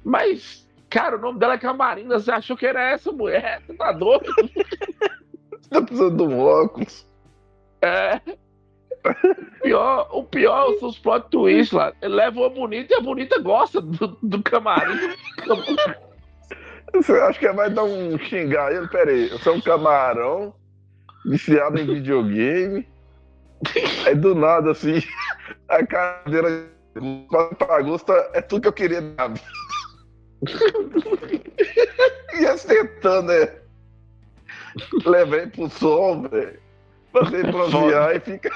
Mas, 0.04 0.68
cara, 0.90 1.18
o 1.18 1.20
nome 1.22 1.40
dela 1.40 1.56
é 1.56 1.58
Camarina. 1.58 2.20
Você 2.20 2.32
achou 2.32 2.56
que 2.56 2.66
era 2.68 2.92
essa 2.92 3.12
mulher? 3.12 3.62
Você 3.66 3.74
tá 3.74 3.92
doido? 3.92 4.26
Você 4.36 5.70
tá 5.70 5.82
precisando 5.82 6.18
de 6.18 6.24
um 6.24 6.40
óculos. 6.40 7.08
É. 7.82 8.22
O 9.06 9.62
pior, 9.62 10.10
o 10.12 10.24
pior 10.24 10.74
são 10.80 10.90
os 10.90 10.98
plot 10.98 11.30
twists 11.30 11.72
lá. 11.72 11.94
Ele 12.02 12.16
leva 12.16 12.40
uma 12.40 12.50
bonita 12.50 12.94
e 12.94 12.98
a 12.98 13.02
bonita 13.02 13.40
gosta 13.40 13.80
do, 13.80 14.18
do 14.22 14.42
camarim. 14.42 15.16
Você 16.94 17.14
acha 17.14 17.40
que 17.40 17.52
vai 17.52 17.70
dar 17.70 17.84
um 17.84 18.18
xingar 18.18 18.72
ele? 18.74 18.88
Pera 18.88 19.12
aí, 19.12 19.30
eu 19.30 19.38
sou 19.40 19.56
um 19.56 19.62
camarão 19.62 20.54
viciado 21.26 21.80
em 21.80 21.86
videogame. 21.86 22.88
Aí 24.06 24.16
do 24.16 24.34
nada, 24.36 24.72
assim, 24.72 25.02
a 25.68 25.86
cadeira 25.86 26.68
pra 27.58 27.82
gosto 27.82 28.12
é 28.34 28.42
tudo 28.42 28.62
que 28.62 28.68
eu 28.68 28.74
queria 28.74 29.02
vida. 29.02 29.42
E 32.34 32.46
tentando, 32.68 33.28
né? 33.28 33.56
Levei 35.06 35.48
pro 35.48 35.70
sol, 35.70 36.22
velho. 36.24 36.60
Mandei 37.16 37.44
bronzear 37.44 38.16
e 38.16 38.20
fica. 38.20 38.52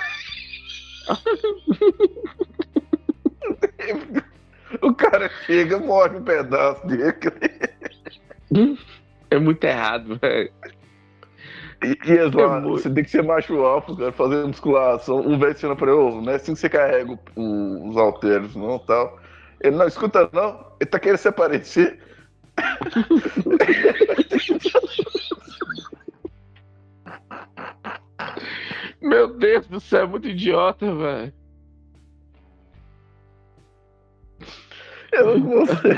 O 4.82 4.94
cara 4.94 5.30
chega, 5.46 5.80
morre 5.80 6.18
um 6.18 6.24
pedaço 6.24 6.86
dele. 6.86 7.14
É 9.32 9.40
muito 9.40 9.64
errado, 9.64 10.20
velho. 10.22 10.52
E, 11.84 11.98
e 12.06 12.18
É 12.18 12.30
você 12.62 12.90
tem 12.90 13.04
que 13.04 13.10
ser 13.10 13.24
macho 13.24 13.64
alfa, 13.64 13.96
cara, 13.96 14.12
fazer 14.12 14.46
musculação. 14.46 15.22
Um 15.22 15.40
velho 15.40 15.54
ensina 15.54 15.76
pra 15.76 15.92
ele, 15.92 16.00
"Ô, 16.00 16.22
não 16.22 16.32
é 16.32 16.36
assim 16.36 16.54
que 16.54 16.60
você 16.60 16.70
carrega 16.70 17.18
os 17.36 17.98
halteres, 17.98 18.56
não, 18.56 18.78
tal. 18.80 19.20
Ele, 19.62 19.76
não, 19.76 19.88
escuta 19.88 20.30
não, 20.32 20.66
ele 20.80 20.90
tá 20.90 21.00
querendo 21.00 21.18
se 21.18 21.28
aparecer. 21.28 22.00
Meu 29.10 29.28
Deus 29.28 29.66
do 29.66 29.80
céu, 29.80 30.04
é 30.04 30.06
muito 30.06 30.28
idiota, 30.28 30.94
velho. 30.94 31.34
Eu 35.12 35.40
não 35.40 35.66
sei. 35.66 35.96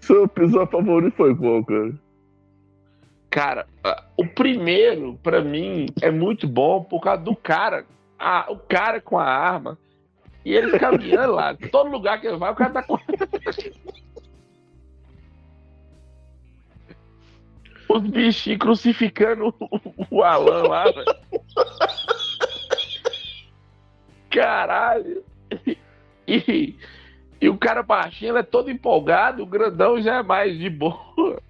Seu 0.00 0.24
episódio 0.24 0.70
favorito 0.70 1.16
foi 1.16 1.34
qual, 1.34 1.64
cara? 1.64 1.98
Cara, 3.30 3.66
o 4.18 4.26
primeiro, 4.26 5.18
pra 5.22 5.40
mim, 5.40 5.86
é 6.02 6.10
muito 6.10 6.46
bom 6.46 6.84
por 6.84 7.00
causa 7.00 7.22
do 7.22 7.34
cara. 7.34 7.86
Ah, 8.18 8.44
o 8.50 8.58
cara 8.58 9.00
com 9.00 9.18
a 9.18 9.24
arma. 9.24 9.78
E 10.44 10.52
eles 10.52 10.78
caminhando 10.78 11.32
lá. 11.32 11.56
Todo 11.72 11.90
lugar 11.90 12.20
que 12.20 12.26
ele 12.26 12.36
vai, 12.36 12.52
o 12.52 12.54
cara 12.54 12.70
tá 12.70 12.82
com. 12.82 12.98
Os 17.94 18.02
bichinhos 18.02 18.58
crucificando 18.58 19.54
o, 19.60 19.80
o 20.10 20.22
Alan 20.22 20.62
lá, 20.68 20.84
velho. 20.84 21.04
Caralho. 24.30 25.22
E, 26.26 26.74
e 27.40 27.48
o 27.48 27.56
cara 27.56 27.82
baixinho 27.82 28.32
ele 28.32 28.38
é 28.38 28.42
todo 28.42 28.70
empolgado, 28.70 29.42
o 29.42 29.46
grandão 29.46 30.00
já 30.00 30.16
é 30.16 30.22
mais 30.22 30.58
de 30.58 30.68
boa. 30.70 31.40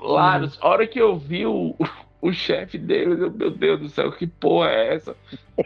Lá, 0.00 0.40
a 0.60 0.68
hora 0.68 0.86
que 0.86 0.98
eu 1.00 1.16
vi 1.18 1.44
o, 1.44 1.76
o 2.20 2.32
chefe 2.32 2.78
dele, 2.78 3.22
eu, 3.24 3.30
meu 3.30 3.50
Deus 3.50 3.80
do 3.80 3.88
céu, 3.88 4.10
que 4.12 4.26
porra 4.26 4.70
é 4.70 4.94
essa? 4.94 5.16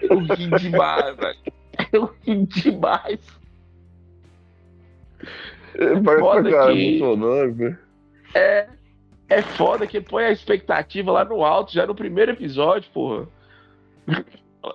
Eu 0.02 0.18
ri 0.18 0.48
demais, 0.58 1.16
velho. 1.16 1.38
Eu 1.92 2.14
ri 2.26 2.46
demais. 2.46 3.20
Parece 6.04 6.20
Foda 6.20 6.72
que- 6.72 6.98
Bolsonaro, 6.98 7.54
velho. 7.54 7.85
É, 8.34 8.68
é 9.28 9.42
foda 9.42 9.86
que 9.86 10.00
põe 10.00 10.24
a 10.24 10.32
expectativa 10.32 11.10
lá 11.10 11.24
no 11.24 11.44
alto, 11.44 11.72
já 11.72 11.86
no 11.86 11.94
primeiro 11.94 12.32
episódio, 12.32 12.90
porra. 12.92 13.28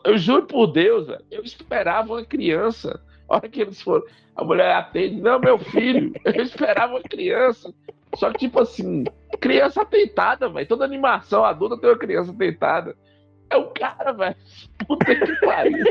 Eu 0.06 0.18
juro 0.18 0.46
por 0.46 0.68
Deus, 0.68 1.08
eu 1.30 1.44
esperava 1.44 2.14
uma 2.14 2.26
criança. 2.26 3.02
A 3.28 3.36
hora 3.36 3.50
que 3.50 3.62
eles 3.62 3.82
foram, 3.82 4.06
a 4.36 4.44
mulher 4.44 4.76
atende, 4.76 5.22
não, 5.22 5.40
meu 5.40 5.58
filho, 5.58 6.14
eu 6.26 6.44
esperava 6.44 6.94
uma 6.94 7.04
criança. 7.04 7.74
Só 8.16 8.30
que, 8.32 8.40
tipo 8.40 8.60
assim, 8.60 9.06
criança 9.40 9.86
tentada, 9.86 10.50
velho. 10.50 10.68
Toda 10.68 10.86
animação 10.86 11.46
adulta 11.46 11.78
tem 11.78 11.90
uma 11.90 11.98
criança 11.98 12.34
tentada. 12.34 12.96
É 13.50 13.58
o 13.58 13.68
cara, 13.68 14.12
velho. 14.12 14.36
Puta 14.88 15.16
que 15.16 15.36
pariu. 15.46 15.86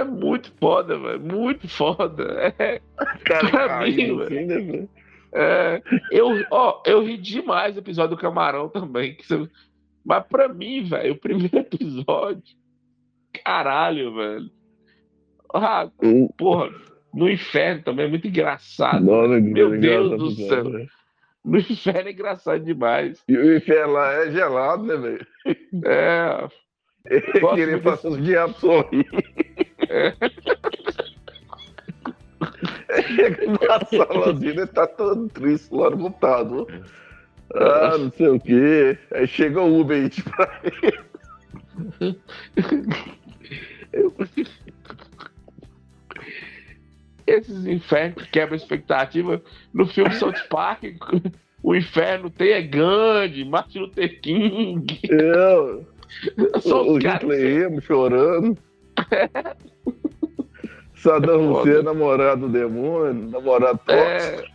É 0.00 0.04
muito 0.04 0.52
foda, 0.58 0.98
velho. 0.98 1.20
Muito 1.20 1.68
foda. 1.68 2.54
É, 2.58 2.80
Cara, 3.24 3.48
Pra 3.50 3.68
caindo 3.68 4.16
mim, 4.30 4.46
né, 4.46 4.58
velho? 4.58 4.88
é, 5.34 5.82
eu, 6.10 6.44
ó, 6.50 6.82
eu 6.86 7.02
ri 7.04 7.16
demais 7.16 7.74
do 7.74 7.80
episódio 7.80 8.16
do 8.16 8.20
Camarão 8.20 8.68
também. 8.68 9.16
você- 9.20 9.48
Mas 10.04 10.24
pra 10.26 10.48
mim, 10.48 10.82
velho, 10.84 11.12
o 11.14 11.18
primeiro 11.18 11.58
episódio. 11.58 12.42
Caralho, 13.44 14.14
velho. 14.14 14.50
Ah, 15.54 15.88
O- 16.02 16.32
porra, 16.36 16.70
no 17.12 17.28
inferno 17.28 17.82
também 17.82 18.06
é 18.06 18.08
muito 18.08 18.26
engraçado. 18.26 19.04
Nossa, 19.04 19.40
Meu 19.40 19.78
Deus 19.78 20.10
do 20.18 20.30
céu. 20.32 20.64
No 21.44 21.58
inferno 21.58 22.08
é 22.08 22.12
engraçado 22.12 22.62
demais. 22.64 23.22
E 23.28 23.36
o 23.36 23.56
inferno 23.56 23.94
lá 23.94 24.12
é 24.12 24.30
gelado, 24.30 24.82
né, 24.84 24.96
velho? 24.96 25.26
É. 25.86 26.48
Muito 27.40 27.82
fazer 27.82 28.08
os 28.08 28.22
diabos 28.22 28.56
sorrir. 28.58 29.06
É. 29.90 30.14
Chega 33.02 33.46
na 33.46 33.84
salazinha, 33.84 34.50
ele 34.52 34.66
tá 34.66 34.86
todo 34.86 35.28
triste 35.28 35.74
lá 35.74 35.90
no 35.90 35.98
computador. 35.98 36.66
Ah, 37.54 37.98
não 37.98 38.12
sei 38.12 38.28
o 38.28 38.38
quê. 38.38 38.96
Aí 39.12 39.26
chega 39.26 39.60
o 39.60 39.80
Uber 39.80 40.00
aí, 40.00 40.08
tipo, 40.08 40.30
Esses 47.26 47.66
infernos 47.66 48.22
que 48.24 48.30
quebram 48.30 48.54
a 48.54 48.56
expectativa. 48.56 49.42
No 49.72 49.86
filme 49.86 50.14
South 50.14 50.46
Park, 50.48 50.84
o 51.62 51.74
inferno 51.74 52.30
tem 52.30 52.52
é 52.52 52.62
Gandhi, 52.62 53.44
Martin 53.44 53.80
Luther 53.80 54.20
King. 54.20 55.00
eu, 55.08 55.84
São 56.60 56.94
o 56.94 57.00
caras. 57.00 57.30
Chorando. 57.82 58.56
Saddam. 60.94 61.52
Hussein, 61.52 61.82
namorado 61.82 62.42
do 62.42 62.48
demônio, 62.52 63.30
namorado 63.30 63.80
tóxico. 63.86 64.50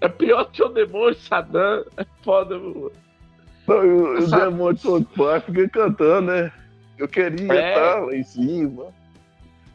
É, 0.00 0.06
é 0.06 0.08
pior 0.08 0.44
que 0.50 0.62
o 0.62 0.68
demônio 0.68 1.14
Saddam. 1.14 1.84
É 1.96 2.06
foda, 2.22 2.58
meu. 2.58 2.92
Não, 3.66 3.84
e 3.84 3.88
o, 3.88 4.18
o 4.18 4.26
demônio 4.30 4.74
de 4.74 4.80
South 4.80 5.04
Park 5.16 5.46
fica 5.46 5.68
cantando, 5.68 6.32
né? 6.32 6.52
Eu 6.98 7.06
queria 7.08 7.52
É. 7.52 7.72
estar 7.74 8.00
lá 8.06 8.14
em 8.14 8.22
cima. 8.22 8.86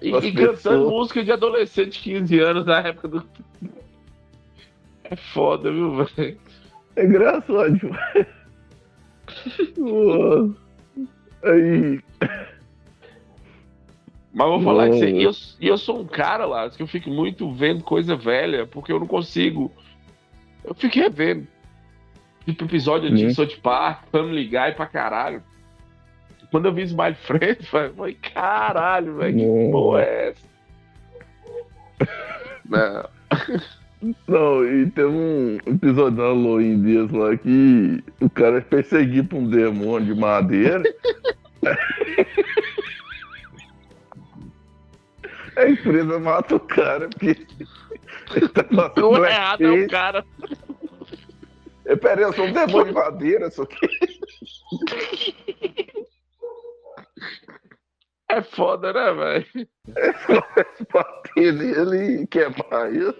E, 0.02 0.10
e 0.10 0.34
cantando 0.34 0.90
música 0.90 1.24
de 1.24 1.32
adolescente 1.32 1.94
de 2.04 2.20
15 2.20 2.40
anos 2.40 2.66
na 2.66 2.80
época 2.80 3.08
do. 3.08 3.24
É 5.06 5.16
foda, 5.16 5.72
viu, 5.72 6.04
velho? 6.04 6.38
É 6.96 7.06
engraçado 7.06 7.72
demais. 7.78 8.28
Aí, 11.44 12.02
Mas 14.34 14.48
vou 14.48 14.62
falar 14.62 14.90
que 14.90 14.98
você, 14.98 15.12
eu, 15.12 15.32
e 15.62 15.68
eu 15.68 15.78
sou 15.78 16.02
um 16.02 16.06
cara 16.06 16.46
lá, 16.46 16.70
que 16.70 16.82
eu 16.84 16.88
fico 16.88 17.10
muito 17.10 17.50
vendo 17.54 17.84
coisa 17.84 18.16
velha, 18.16 18.66
porque 18.68 18.92
eu 18.92 19.00
não 19.00 19.08
consigo. 19.08 19.72
Eu 20.64 20.74
fico 20.76 20.96
revendo. 21.00 21.48
Tipo, 22.46 22.66
episódio 22.66 23.08
antigo 23.10 23.24
Uhum. 23.24 23.28
de 23.30 23.36
South 23.36 23.62
Park, 23.62 24.04
Family 24.12 24.46
Guy 24.46 24.74
pra 24.76 24.86
caralho. 24.88 25.42
Quando 26.52 26.66
eu 26.66 26.74
vi 26.74 26.84
Smile 26.84 27.16
Friends, 27.26 27.72
eu 27.74 27.94
falei, 27.94 28.14
caralho, 28.16 29.16
velho, 29.18 29.38
que 29.38 29.72
porra 29.72 30.02
é 30.02 30.30
essa? 30.30 30.48
Não. 32.68 33.10
não, 34.28 34.66
e 34.66 34.90
tem 34.92 35.06
um 35.06 35.58
episódio 35.66 36.18
da 36.18 36.24
Halloween 36.24 36.82
deles 36.82 37.12
lá 37.12 37.36
que 37.38 38.04
o 38.20 38.30
cara 38.30 38.58
é 38.58 38.62
perseguido 38.62 39.30
por 39.30 39.38
um 39.38 39.50
demônio 39.50 40.14
de 40.14 40.20
madeira. 40.20 40.84
A 45.56 45.70
empresa 45.70 46.20
mata 46.20 46.56
o 46.56 46.60
cara 46.60 47.08
porque 47.08 47.48
ele 48.36 48.50
tá 48.50 48.64
passando 48.64 49.10
O 49.10 49.26
errado 49.26 49.64
é 49.64 49.72
o 49.72 49.88
cara. 49.88 50.26
É, 51.86 51.96
Peraí, 51.96 52.24
eu 52.24 52.34
sou 52.34 52.46
um 52.46 52.52
demônio 52.52 52.88
de 52.88 52.94
madeira, 52.94 53.50
só 53.50 53.66
que. 53.66 53.78
É 58.28 58.42
foda, 58.42 58.92
né, 58.92 59.14
velho? 59.14 59.70
bater 60.92 61.54
nele 61.54 62.24
e 62.24 62.28
quebrar 62.28 62.94
ele. 62.94 63.16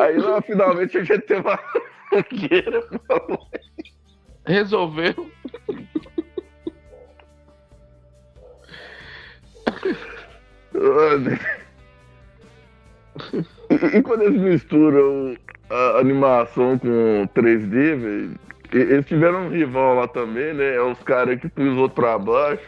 Aí 0.00 0.16
lá, 0.16 0.40
finalmente, 0.42 0.98
a 0.98 1.04
gente 1.04 1.22
tem 1.22 1.40
uma 1.40 1.58
fogueira. 2.08 2.84
Resolveu. 4.46 5.30
E, 13.94 14.02
quando 14.02 14.22
eles 14.22 14.40
misturam 14.40 15.36
a 15.70 15.98
animação 15.98 16.78
com 16.78 17.28
3D, 17.34 17.96
velho, 17.96 18.34
eles 18.72 19.06
tiveram 19.06 19.46
um 19.46 19.50
rival 19.50 19.96
lá 19.96 20.08
também, 20.08 20.54
né? 20.54 20.76
É 20.76 20.82
os 20.82 20.98
caras 21.02 21.40
que 21.40 21.48
pôs 21.48 21.68
os 21.68 21.78
outros 21.78 21.94
pra 21.94 22.18
baixo. 22.18 22.64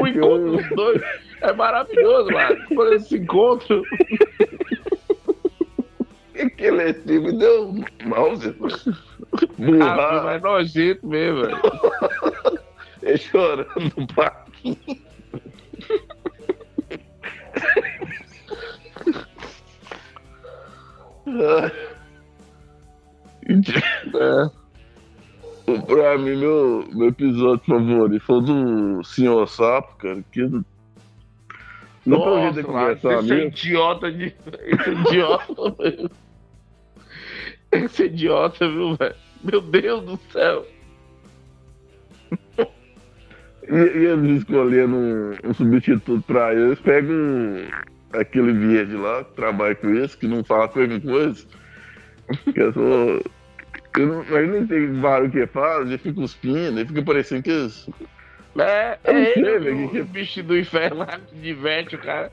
O 0.00 0.06
encontro 0.06 0.56
dos 0.56 0.68
dois 0.70 1.02
é 1.40 1.52
maravilhoso, 1.52 2.30
mano. 2.30 2.56
Quando 2.68 2.92
eles 2.92 3.06
se 3.06 3.18
encontram. 3.18 3.82
Aquele 6.42 6.82
assim 6.82 7.18
me 7.18 7.38
deu 7.38 7.74
mouse. 8.04 8.54
Ah, 8.60 9.46
Burrar, 9.58 10.24
mas 10.24 10.42
nojento 10.42 11.06
mesmo, 11.06 11.42
velho. 11.42 11.60
ele 13.02 13.18
chorando 13.18 13.92
no 13.96 14.06
parque. 14.08 14.78
Ah. 21.26 21.70
É. 23.48 24.63
Pra 25.64 26.18
mim, 26.18 26.36
meu, 26.36 26.84
meu 26.92 27.08
episódio 27.08 27.64
favorito 27.64 28.24
foi 28.24 28.42
do 28.42 29.02
Senhor 29.02 29.48
Sapo, 29.48 29.96
cara. 29.96 30.22
Que 30.30 30.48
não 32.06 32.52
jeito 32.52 32.62
de 32.62 32.72
Nossa, 32.72 33.08
mano, 33.08 33.20
esse 33.20 33.32
é 33.32 33.46
idiota 33.46 34.12
de. 34.12 34.34
Esse 34.60 34.90
é 34.90 34.92
idiota, 34.92 35.70
velho. 35.82 36.10
Esse 37.72 38.02
é 38.02 38.06
idiota, 38.06 38.68
viu, 38.68 38.94
velho? 38.94 39.14
Meu 39.42 39.60
Deus 39.60 40.04
do 40.04 40.20
céu. 40.30 40.66
E, 43.66 43.74
e 43.74 44.06
eles 44.06 44.42
escolhendo 44.42 44.94
um, 44.94 45.32
um 45.42 45.54
substituto 45.54 46.22
pra 46.26 46.54
eles, 46.54 46.78
pegam 46.80 47.16
aquele 48.12 48.52
verde 48.52 48.94
lá, 48.94 49.24
que 49.24 49.32
trabalha 49.34 49.74
com 49.74 49.90
isso, 49.94 50.18
que 50.18 50.26
não 50.26 50.44
fala 50.44 50.68
com 50.68 51.00
coisa. 51.00 51.46
Que 52.52 52.60
eu 52.60 52.72
sou. 52.72 53.22
Eu 53.96 54.06
não, 54.06 54.22
eu 54.24 54.46
nem 54.48 54.66
sei 54.66 54.88
o 54.88 55.00
barulho 55.00 55.30
que 55.30 55.46
faz, 55.46 55.86
ele 55.86 55.98
fica 55.98 56.14
cuspindo, 56.20 56.78
ele 56.80 56.86
fica 56.88 57.02
parecendo 57.02 57.42
que 57.42 57.50
eles. 57.50 57.88
É, 58.56 58.98
não 59.12 59.18
é 59.20 59.32
sei, 59.34 59.42
ele, 59.44 59.58
velho, 59.60 59.86
o, 59.86 59.90
que- 59.90 60.00
o 60.00 60.04
bicho 60.04 60.42
do 60.42 60.56
inferno 60.58 60.98
lá 60.98 61.18
que 61.18 61.36
diverte 61.36 61.94
o 61.96 61.98
cara. 62.00 62.32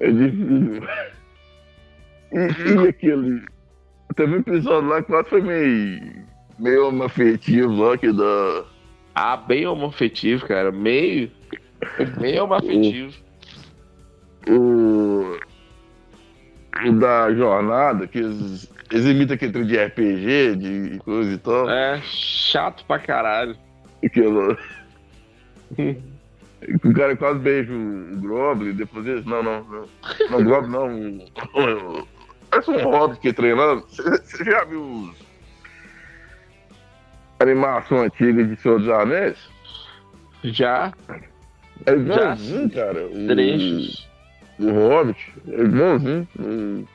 É 0.00 0.10
difícil. 0.10 0.82
E, 2.32 2.84
e 2.84 2.88
aquele 2.88 3.42
teve 4.14 4.34
um 4.36 4.40
episódio 4.40 4.88
lá 4.88 5.00
que 5.02 5.08
quase 5.08 5.28
foi 5.28 5.40
meio. 5.40 6.24
meio 6.58 6.88
homoafetivo 6.88 7.72
lá, 7.74 7.96
que 7.98 8.12
da. 8.12 8.64
Ah, 9.20 9.36
bem 9.36 9.66
homoafetivo, 9.66 10.46
cara. 10.46 10.70
Meio. 10.70 11.28
Meio 12.20 12.44
homoafetivo. 12.44 13.12
O. 14.48 15.36
O 16.86 16.92
da 17.00 17.34
jornada, 17.34 18.06
que 18.06 18.18
eles, 18.18 18.70
eles 18.92 19.06
imitam 19.06 19.34
aquele 19.34 19.50
trem 19.50 19.66
de 19.66 19.76
RPG, 19.76 20.56
de 20.56 20.98
coisa 21.00 21.32
e 21.32 21.38
tal. 21.38 21.68
É, 21.68 22.00
chato 22.04 22.84
pra 22.84 23.00
caralho. 23.00 23.56
Aquilo. 24.04 24.56
o 26.84 26.92
cara 26.94 27.16
quase 27.16 27.40
beija 27.40 27.72
o 27.72 28.20
Groble, 28.20 28.72
depois 28.72 29.04
eles. 29.04 29.24
Não, 29.24 29.42
não, 29.42 29.64
não. 29.64 29.88
Não, 30.30 30.44
Groble 30.44 30.70
não. 30.70 32.06
Parece 32.48 32.70
um 32.70 32.88
hobbit 32.88 33.20
que 33.20 33.32
treinando. 33.32 33.84
Você 33.88 34.44
já 34.44 34.64
viu 34.64 34.80
os. 34.80 35.27
Animação 37.40 38.02
antiga 38.02 38.44
de 38.44 38.56
Senhor 38.56 38.78
dos 38.80 38.88
Anéis? 38.88 39.38
Já, 40.44 40.92
É 41.86 41.92
Já, 41.92 41.96
igualzinho, 41.96 42.70
cara. 42.70 43.06
O, 43.06 43.26
trechos. 43.28 44.08
o 44.58 44.70
Hobbit. 44.70 45.34
É 45.48 45.60
igualzinho. 45.62 46.28
No, 46.36 46.86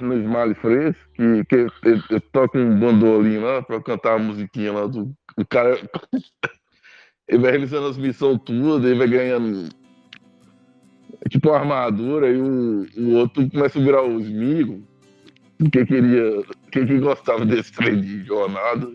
no 0.00 0.14
Smiley 0.14 0.54
Freeze, 0.54 0.96
que, 1.14 1.44
que 1.44 1.54
ele, 1.54 1.70
ele 2.10 2.20
toca 2.32 2.58
um 2.58 2.78
bandolim 2.78 3.38
lá 3.38 3.62
pra 3.62 3.80
cantar 3.82 4.14
a 4.14 4.18
musiquinha 4.18 4.72
lá 4.72 4.86
do. 4.86 5.12
O 5.36 5.46
cara. 5.46 5.78
ele 7.28 7.38
vai 7.38 7.50
realizando 7.52 7.86
as 7.86 7.96
missões 7.96 8.40
tudo, 8.44 8.86
ele 8.86 8.98
vai 8.98 9.08
ganhando. 9.08 9.68
é 11.24 11.28
Tipo 11.28 11.50
uma 11.50 11.58
armadura, 11.58 12.30
e 12.30 12.40
o, 12.40 12.86
o 12.96 13.14
outro 13.14 13.48
começa 13.50 13.78
a 13.78 13.82
virar 13.82 14.02
os 14.02 14.28
migos. 14.28 14.80
Que 15.70 15.84
queria. 15.86 16.42
Que, 16.70 16.84
que 16.86 16.98
gostava 16.98 17.44
desse 17.44 17.72
trem 17.72 18.00
de 18.00 18.24
jornada. 18.24 18.88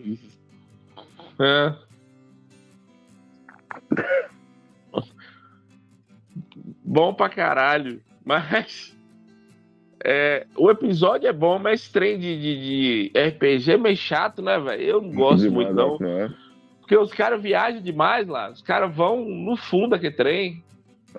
É. 1.40 1.74
Bom 6.84 7.14
pra 7.14 7.28
caralho. 7.28 8.00
Mas. 8.24 8.96
é, 10.04 10.46
o 10.56 10.70
episódio 10.70 11.28
é 11.28 11.32
bom, 11.32 11.58
mas 11.58 11.88
trem 11.88 12.18
de, 12.18 12.38
de, 12.40 13.10
de 13.12 13.18
RPG 13.18 13.72
é 13.72 13.76
meio 13.76 13.96
chato, 13.96 14.42
né, 14.42 14.58
velho? 14.58 14.82
Eu 14.82 15.02
não 15.02 15.10
gosto 15.12 15.42
Demais, 15.48 15.66
muito, 15.68 15.74
não. 15.74 15.98
né? 15.98 16.34
Porque 16.80 16.96
os 16.96 17.12
caras 17.12 17.42
viajam 17.42 17.82
demais 17.82 18.26
lá. 18.26 18.50
Os 18.50 18.62
caras 18.62 18.94
vão 18.94 19.24
no 19.24 19.56
fundo 19.56 19.90
daquele 19.90 20.14
trem, 20.14 20.64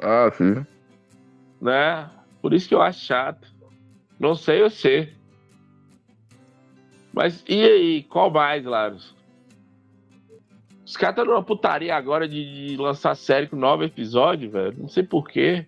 Ah, 0.01 0.29
sim. 0.31 0.65
né? 1.62 2.09
Por 2.41 2.53
isso 2.53 2.67
que 2.67 2.73
eu 2.73 2.81
acho 2.81 3.05
chato. 3.05 3.47
Não 4.19 4.33
sei 4.35 4.62
você. 4.63 5.13
Mas 7.13 7.43
e 7.48 7.62
aí, 7.63 8.04
qual 8.04 8.30
mais, 8.30 8.63
Laros? 8.63 9.15
Os 10.86 10.98
caras 10.98 11.17
estão 11.17 11.26
numa 11.34 11.43
putaria 11.43 11.95
agora 11.95 12.28
de, 12.28 12.67
de 12.69 12.78
lançar 12.78 13.15
série 13.15 13.48
com 13.48 13.56
nove 13.56 13.86
episódios, 13.86 14.52
velho. 14.52 14.76
Não 14.78 14.88
sei 14.88 15.04
porquê. 15.04 15.65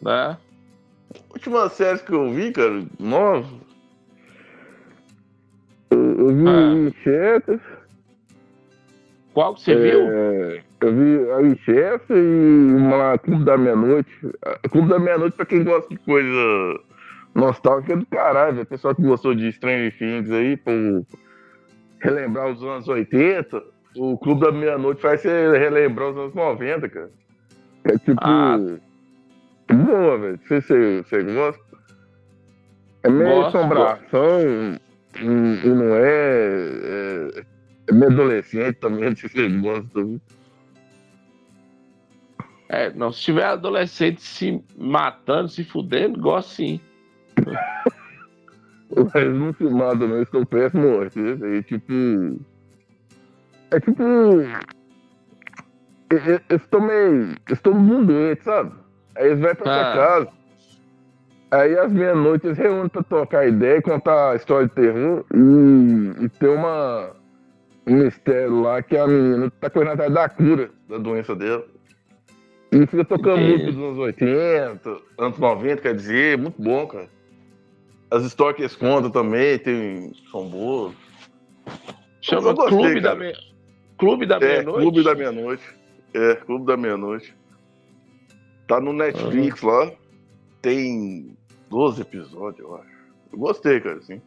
Né? 0.00 0.36
última 1.30 1.68
série 1.68 1.98
que 2.00 2.12
eu 2.12 2.30
vi, 2.30 2.52
cara, 2.52 2.84
nova. 2.98 3.48
Eu, 5.90 6.18
eu 6.18 6.28
vi 6.34 6.48
Ah. 6.48 6.74
Winchester. 6.74 7.60
Qual 9.34 9.54
que 9.54 9.60
você 9.62 9.74
viu? 9.76 10.00
é, 10.08 10.62
Eu 10.80 10.94
vi 10.94 11.30
a 11.30 11.36
Winchester 11.38 12.16
e 12.16 12.74
uma 12.74 13.18
Clube 13.18 13.44
da 13.44 13.56
Meia-Noite. 13.56 14.10
Clube 14.70 14.88
da 14.88 14.98
Meia-Noite, 14.98 15.36
pra 15.36 15.46
quem 15.46 15.62
gosta 15.64 15.88
de 15.88 15.98
coisa 16.00 16.80
nostálgica 17.38 17.96
do 17.96 18.06
caralho, 18.06 18.56
velho. 18.56 18.66
Pessoal 18.66 18.94
que 18.94 19.02
gostou 19.02 19.34
de 19.34 19.50
Stranger 19.52 19.96
Things 19.96 20.30
aí, 20.30 20.56
por 20.56 21.06
relembrar 22.00 22.48
os 22.48 22.62
anos 22.62 22.88
80. 22.88 23.62
O 23.96 24.18
Clube 24.18 24.42
da 24.42 24.52
Meia-Noite 24.52 25.00
faz 25.00 25.22
você 25.22 25.58
relembrar 25.58 26.10
os 26.10 26.16
anos 26.16 26.34
90, 26.34 26.88
cara. 26.88 27.10
É 27.84 27.98
tipo. 27.98 28.20
Ah. 28.20 28.58
Boa, 29.72 30.18
velho. 30.18 30.40
Não 30.40 30.46
sei 30.48 30.60
se 30.60 31.02
você, 31.02 31.22
gosta. 31.22 31.68
É 33.02 33.08
meio 33.08 33.36
Gosto, 33.36 33.58
assombração 33.58 34.40
e, 35.20 35.66
e 35.66 35.68
não 35.68 35.94
é, 35.94 37.36
é. 37.36 37.44
é 37.88 37.92
meio 37.92 38.10
adolescente 38.10 38.74
também, 38.76 39.14
se 39.14 39.28
você 39.28 39.48
gosta. 39.48 40.20
É, 42.68 42.92
não, 42.92 43.12
se 43.12 43.22
tiver 43.22 43.44
adolescente 43.44 44.20
se 44.20 44.62
matando, 44.76 45.48
se 45.48 45.64
fudendo, 45.64 46.20
gosto 46.20 46.50
sim. 46.50 46.80
Mas 49.14 49.34
não 49.34 49.52
se 49.54 49.64
mata, 49.64 49.96
não. 49.96 50.16
Eles 50.16 50.28
estão 50.28 50.44
péssimo 50.44 50.86
hoje. 50.86 51.18
né? 51.20 51.58
É 51.58 51.62
tipo. 51.62 52.40
É 53.70 53.80
tipo. 53.80 54.02
e- 56.10 56.14
e- 56.14 56.40
Eles 56.48 56.62
estão 56.62 56.80
meio. 56.80 57.34
No 57.66 57.74
mundo 57.74 58.06
doente, 58.12 58.42
sabe? 58.42 58.72
Aí 59.16 59.26
eles 59.26 59.40
vão 59.40 59.54
pra 59.54 59.64
sua 59.64 59.92
Ah. 59.92 59.94
casa. 59.96 60.28
Aí 61.50 61.78
às 61.78 61.92
meia-noite 61.92 62.46
eles 62.46 62.58
reúnem 62.58 62.88
pra 62.88 63.02
trocar 63.02 63.48
ideia, 63.48 63.80
contar 63.80 64.32
a 64.32 64.36
história 64.36 64.68
de 64.68 64.74
terror 64.74 65.24
e, 65.34 66.24
e 66.24 66.28
ter 66.28 66.48
uma. 66.48 67.10
Um 67.86 67.96
mistério 68.04 68.60
lá 68.60 68.82
que 68.82 68.96
a 68.98 69.06
menina 69.06 69.50
tá 69.50 69.70
correndo 69.70 69.92
atrás 69.92 70.12
da 70.12 70.28
cura 70.28 70.68
da 70.88 70.98
doença 70.98 71.34
dela. 71.34 71.64
E 72.70 72.86
fica 72.86 73.02
tocando 73.02 73.38
Entendi. 73.40 73.52
música 73.52 73.72
dos 73.72 73.82
anos 73.82 73.98
80, 73.98 74.96
anos 75.16 75.38
90, 75.38 75.80
quer 75.80 75.94
dizer, 75.94 76.36
muito 76.36 76.60
bom, 76.60 76.86
cara. 76.86 77.08
As 78.10 78.24
histórias 78.24 78.56
que 78.56 78.62
eles 78.62 78.76
contam 78.76 79.10
também 79.10 79.58
tem, 79.58 80.12
são 80.30 80.48
boas. 80.48 80.94
Chama 82.20 82.52
gostei, 82.54 82.78
Clube 82.78 83.00
da. 83.00 83.14
Meia... 83.14 83.38
Clube 83.98 84.26
da 84.26 84.36
É, 84.36 84.38
Meia-Noite? 84.38 84.80
Clube 84.80 85.02
da 85.04 85.14
Meia-Noite. 85.14 85.64
É, 86.14 86.34
Clube 86.36 86.66
da 86.66 86.76
Meia-Noite. 86.76 87.34
Tá 88.66 88.80
no 88.80 88.92
Netflix 88.92 89.62
lá. 89.62 89.90
Tem 90.62 91.36
12 91.70 92.02
episódios, 92.02 92.60
eu 92.60 92.76
acho. 92.76 92.98
Eu 93.32 93.38
gostei, 93.38 93.80
cara, 93.80 93.96
assim. 93.96 94.20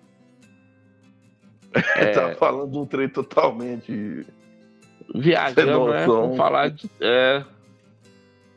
É, 1.95 2.07
tá 2.11 2.35
falando 2.35 2.69
de 2.69 2.77
um 2.77 2.85
trem 2.85 3.07
totalmente. 3.07 4.25
viajando, 5.15 5.87
né? 5.87 6.05
Vamos 6.05 6.35
falar 6.37 6.69
de. 6.69 6.89
É, 6.99 7.45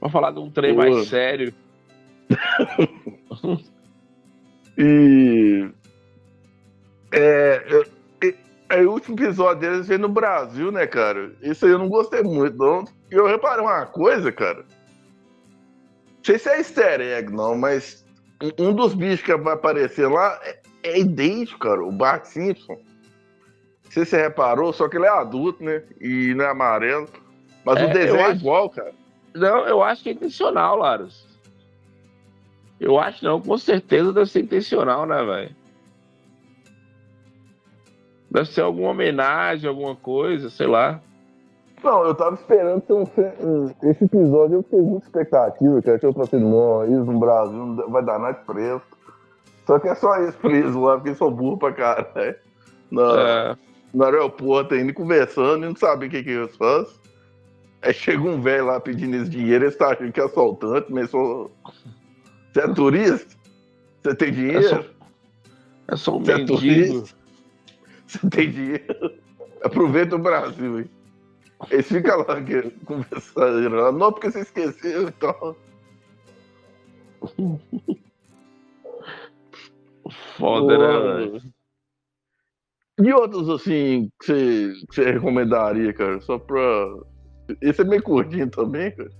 vamos 0.00 0.12
falar 0.12 0.32
de 0.32 0.40
um 0.40 0.50
trem 0.50 0.74
Pô. 0.74 0.80
mais 0.80 1.06
sério. 1.06 1.54
E. 4.78 5.68
É. 7.12 7.84
e- 8.22 8.34
Aí 8.68 8.86
o 8.86 8.92
último 8.92 9.14
episódio 9.16 9.60
deles 9.60 9.86
veio 9.86 10.00
no 10.00 10.08
Brasil, 10.08 10.72
né, 10.72 10.86
cara? 10.86 11.32
Isso 11.42 11.64
aí 11.66 11.72
eu 11.72 11.78
não 11.78 11.88
gostei 11.88 12.22
muito, 12.22 12.56
não. 12.56 12.84
E 13.10 13.14
eu 13.14 13.26
reparei 13.26 13.62
uma 13.62 13.86
coisa, 13.86 14.32
cara. 14.32 14.64
Não 16.16 16.24
sei 16.24 16.38
se 16.38 16.48
é 16.48 16.56
easter 16.58 17.00
egg, 17.00 17.30
não, 17.30 17.54
mas 17.56 18.04
um- 18.58 18.72
dos 18.72 18.94
bichos 18.94 19.22
que 19.22 19.36
vai 19.36 19.54
aparecer 19.54 20.08
lá 20.08 20.40
é, 20.42 20.58
é 20.82 20.98
idêntico, 20.98 21.58
cara. 21.60 21.82
O 21.84 21.92
Bart 21.92 22.24
Simpson. 22.24 22.72
Não 22.74 23.90
sei 23.90 24.04
se 24.04 24.10
você 24.10 24.22
reparou, 24.22 24.72
só 24.72 24.88
que 24.88 24.96
ele 24.96 25.04
é 25.06 25.10
adulto, 25.10 25.62
né? 25.62 25.82
E 26.00 26.34
não 26.34 26.44
é 26.44 26.48
amarelo. 26.48 27.08
Mas 27.64 27.76
É, 27.76 27.84
o 27.84 27.92
desenho 27.92 28.16
é 28.16 28.24
acho- 28.24 28.40
igual, 28.40 28.70
cara. 28.70 28.92
Não, 29.34 29.66
eu 29.68 29.82
acho 29.82 30.02
que 30.02 30.08
é 30.08 30.12
intencional, 30.12 30.76
Laros. 30.78 31.33
Eu 32.80 32.98
acho 32.98 33.24
não, 33.24 33.40
com 33.40 33.56
certeza 33.56 34.12
deve 34.12 34.26
ser 34.26 34.40
intencional, 34.40 35.06
né, 35.06 35.22
velho? 35.24 35.56
Deve 38.30 38.48
ser 38.48 38.62
alguma 38.62 38.90
homenagem, 38.90 39.68
alguma 39.68 39.94
coisa, 39.94 40.50
sei 40.50 40.66
lá. 40.66 41.00
Não, 41.84 42.02
eu 42.04 42.14
tava 42.14 42.34
esperando 42.34 42.80
ter 42.80 42.94
um, 42.94 43.70
Esse 43.82 44.04
episódio 44.04 44.56
eu 44.56 44.62
fiquei 44.62 44.80
muita 44.80 45.06
expectativa. 45.06 45.82
Que 45.82 45.90
eu 45.90 46.12
falei 46.12 46.22
assim, 46.22 46.40
não, 46.40 46.84
isso 46.84 47.12
no 47.12 47.20
Brasil 47.20 47.76
vai 47.90 48.02
dar 48.02 48.18
nada 48.18 48.38
de 48.38 48.44
preso. 48.44 48.82
Só 49.66 49.78
que 49.78 49.88
é 49.88 49.94
só 49.94 50.16
eles 50.16 50.34
presos 50.40 50.74
lá, 50.74 50.96
porque 50.96 51.14
são 51.14 51.30
burros 51.30 51.58
pra 51.58 51.72
caralho. 51.72 52.36
No, 52.90 53.16
É, 53.16 53.56
no 53.92 54.04
aeroporto 54.04 54.74
ainda 54.74 54.92
conversando 54.92 55.64
e 55.64 55.68
não 55.68 55.76
sabem 55.76 56.08
o 56.08 56.10
que, 56.10 56.22
que 56.22 56.30
eles 56.30 56.56
fazem. 56.56 56.92
Aí 57.82 57.92
chega 57.92 58.22
um 58.22 58.40
velho 58.40 58.66
lá 58.66 58.80
pedindo 58.80 59.14
esse 59.16 59.28
dinheiro, 59.28 59.64
eles 59.64 59.76
tá 59.76 59.88
achando 59.88 60.10
que 60.10 60.20
é 60.20 60.24
assaltante, 60.24 60.90
mas 60.90 61.10
só. 61.10 61.50
Você 62.54 62.60
é 62.60 62.68
turista? 62.72 63.36
Você 64.02 64.14
tem 64.14 64.32
dinheiro? 64.32 64.58
É 64.58 64.68
só- 64.68 64.84
é 65.88 65.96
só 65.96 66.16
um 66.16 66.24
Você 66.24 66.32
é 66.32 66.36
mendigo. 66.36 66.56
turista? 66.56 67.16
Você 68.06 68.30
tem 68.30 68.50
dinheiro? 68.50 69.18
Aproveita 69.64 70.14
o 70.14 70.18
Brasil, 70.20 70.80
hein? 70.80 70.90
Eles 71.70 71.88
ficam 71.88 72.18
lá 72.18 72.36
conversando, 72.84 73.92
não, 73.98 74.12
porque 74.12 74.30
você 74.30 74.40
esqueceu 74.40 75.08
e 75.08 75.12
tal. 75.12 75.56
Foda, 80.36 80.78
né, 80.78 80.98
velho? 81.26 81.42
E 83.00 83.12
outros, 83.12 83.48
assim, 83.48 84.08
que 84.20 84.26
você, 84.26 84.72
que 84.88 84.94
você 84.94 85.10
recomendaria, 85.10 85.92
cara? 85.92 86.20
Só 86.20 86.38
pra. 86.38 86.60
Esse 87.60 87.80
é 87.80 87.84
meio 87.84 88.02
curtinho 88.02 88.48
também, 88.48 88.94
cara. 88.94 89.10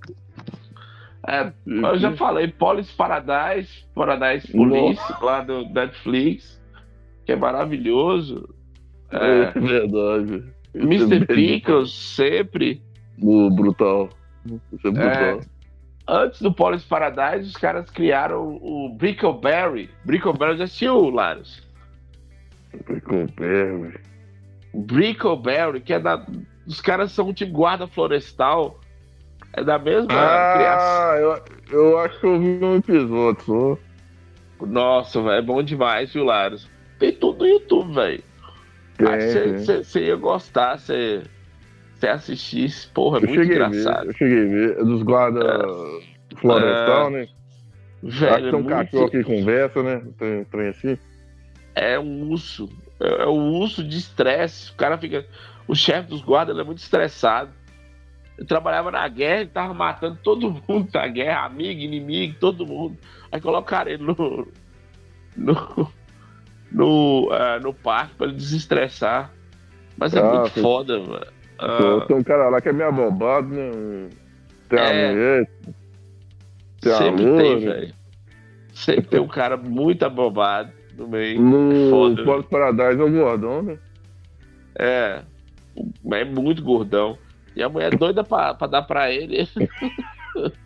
É, 1.26 1.52
eu 1.66 1.98
já 1.98 2.12
falei, 2.16 2.48
Police 2.48 2.92
Paradise, 2.94 3.84
Paradise 3.94 4.50
Police, 4.52 5.00
Nossa. 5.00 5.24
lá 5.24 5.40
do 5.40 5.64
Netflix, 5.70 6.60
que 7.24 7.32
é 7.32 7.36
maravilhoso. 7.36 8.48
É, 9.10 9.42
É, 9.42 9.50
verdade. 9.52 10.44
Mr. 10.74 11.24
Pickles, 11.26 11.92
sempre. 11.92 12.82
O 13.22 13.48
brutal. 13.50 14.10
Isso 14.44 14.88
é 14.88 14.90
brutal. 14.90 15.40
Antes 16.06 16.42
do 16.42 16.52
Police 16.52 16.84
Paradise, 16.84 17.48
os 17.48 17.56
caras 17.56 17.88
criaram 17.90 18.58
o 18.60 18.94
Brickleberry. 18.98 19.88
Brickleberry 20.04 20.58
já 20.58 20.64
assistiu, 20.64 21.08
Laros? 21.08 21.62
Brickleberry. 22.84 23.98
Brickleberry, 24.74 25.80
que 25.80 25.94
é 25.94 26.00
da. 26.00 26.26
Os 26.66 26.80
caras 26.80 27.12
são 27.12 27.32
tipo 27.32 27.52
guarda 27.52 27.86
florestal. 27.86 28.80
É 29.56 29.62
da 29.64 29.78
mesma 29.78 30.06
criação. 30.08 31.10
Ah, 31.10 31.16
eu, 31.18 31.42
eu 31.70 31.98
acho 32.00 32.18
que 32.20 32.26
eu 32.26 32.38
vi 32.40 32.64
um 32.64 32.76
episódio 32.76 33.42
só. 33.44 33.78
Nossa, 34.66 35.20
velho, 35.22 35.34
é 35.36 35.42
bom 35.42 35.62
demais, 35.62 36.12
viu, 36.12 36.24
Laros? 36.24 36.68
Tem 36.98 37.12
tudo 37.12 37.40
no 37.40 37.46
YouTube, 37.48 37.94
velho. 37.94 38.22
Tem, 38.96 39.06
Acho 39.08 39.26
que 39.26 39.64
tem. 39.66 39.82
você 39.84 40.04
ia 40.06 40.16
gostar 40.16 40.78
você 40.78 41.22
assistisse. 42.08 42.88
Porra, 42.88 43.18
é 43.18 43.24
Eu 43.24 43.28
muito 43.28 43.42
cheguei 43.42 43.60
a 43.62 43.68
ver, 43.68 43.78
engraçado. 43.80 44.06
eu 44.06 44.12
cheguei 44.14 44.38
a 44.38 44.46
ver. 44.48 44.78
É 44.78 44.84
dos 44.84 45.02
guarda 45.02 45.64
florestal, 46.36 47.10
né? 47.10 47.28
Acho 48.06 48.20
Velho, 48.20 48.34
que 48.42 48.48
é, 48.48 48.50
tem 48.50 48.54
um 48.60 48.62
muito- 48.62 48.68
cachorro 48.68 49.10
que 49.10 49.24
conversa, 49.24 49.82
né? 49.82 50.02
Tem 50.18 50.44
trem 50.44 50.68
assim. 50.68 50.98
é 51.74 51.98
um 51.98 52.30
urso. 52.30 52.68
É, 53.00 53.22
é 53.22 53.26
um 53.26 53.52
urso 53.58 53.82
de 53.82 53.96
estresse. 53.98 54.70
O 54.72 54.74
cara 54.76 54.98
fica. 54.98 55.24
O 55.66 55.74
chefe 55.74 56.08
dos 56.10 56.22
guardas 56.22 56.56
é 56.58 56.62
muito 56.62 56.78
estressado. 56.78 57.50
Ele 58.36 58.46
trabalhava 58.46 58.90
na 58.90 59.06
guerra, 59.08 59.40
ele 59.42 59.50
tava 59.50 59.72
matando 59.74 60.18
todo 60.22 60.50
mundo 60.68 60.88
na 60.92 61.06
guerra, 61.06 61.44
amigo, 61.46 61.80
inimigo, 61.80 62.34
todo 62.40 62.66
mundo. 62.66 62.98
Aí 63.30 63.40
colocaram 63.40 63.90
ele 63.90 64.02
no. 64.02 64.48
no. 65.36 65.92
no, 66.72 67.28
ah, 67.32 67.60
no 67.60 67.72
parque 67.72 68.14
pra 68.16 68.26
ele 68.26 68.36
desestressar. 68.36 69.32
Mas 69.96 70.12
é 70.14 70.20
Ah, 70.20 70.24
muito 70.24 70.50
foi- 70.50 70.62
foda, 70.62 70.98
mano. 70.98 71.26
Ah, 71.58 72.04
Tem 72.08 72.16
um 72.16 72.22
cara 72.24 72.48
lá 72.48 72.60
que 72.60 72.68
é 72.68 72.72
meio 72.72 72.88
abobado, 72.88 73.46
né? 73.48 73.70
Um- 73.72 74.08
Tem 74.68 74.78
a 74.80 74.82
É. 74.92 75.08
mulher. 75.12 75.50
Tem 76.80 76.92
a 76.92 76.96
sempre 76.96 77.24
loura. 77.24 77.42
tem, 77.44 77.58
velho. 77.60 77.94
Sempre 78.72 79.02
tem 79.02 79.20
um 79.20 79.28
cara 79.28 79.56
muito 79.56 80.02
abobado 80.04 80.72
no 80.98 81.06
meio. 81.06 81.40
No 81.40 81.90
Foda. 81.90 82.24
Polo 82.24 82.42
Paradise 82.42 83.00
é 83.00 83.04
o 83.04 83.10
gordão, 83.10 83.62
né? 83.62 83.78
É. 84.76 85.22
É 86.12 86.24
muito 86.24 86.60
gordão. 86.62 87.16
E 87.56 87.62
a 87.62 87.68
mulher 87.68 87.92
é 87.94 87.96
doida 87.96 88.24
pra, 88.24 88.54
pra 88.54 88.66
dar 88.66 88.82
pra 88.82 89.10
ele. 89.10 89.48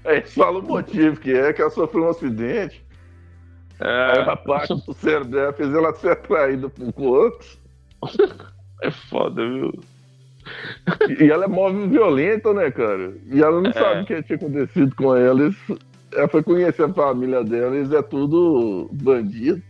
É, 0.05 0.17
eles 0.17 0.35
falam 0.35 0.61
o 0.61 0.67
motivo 0.67 1.21
que 1.21 1.31
é, 1.33 1.53
que 1.53 1.61
ela 1.61 1.71
sofreu 1.71 2.05
um 2.05 2.09
acidente. 2.09 2.83
Aí 3.81 4.19
É, 4.19 4.21
a 4.23 4.37
parte 4.37 4.75
do 4.75 4.93
cérebro 4.95 5.29
dela 5.29 5.53
fez 5.53 5.73
ela 5.75 5.95
ser 5.95 6.11
atraída 6.13 6.69
por 6.71 6.85
um 6.97 7.07
outro. 7.07 7.47
é 8.83 8.91
foda, 8.91 9.47
viu? 9.47 9.73
E 11.21 11.31
ela 11.31 11.45
é 11.45 11.49
móvel 11.49 11.89
violenta, 11.89 12.55
né, 12.55 12.71
cara? 12.71 13.13
E 13.31 13.43
ela 13.43 13.61
não 13.61 13.71
É. 13.71 13.75
sabe 13.75 14.03
o 14.03 14.07
que 14.07 14.23
tinha 14.23 14.37
acontecido 14.37 14.95
com 14.97 15.15
eles. 15.17 15.55
Ela 16.15 16.29
foi 16.29 16.43
conhecer 16.43 16.85
a 16.85 16.93
família 16.95 17.45
dela, 17.45 17.77
eles 17.77 17.93
é 17.93 18.01
tudo 18.01 18.89
bandido. 18.93 19.63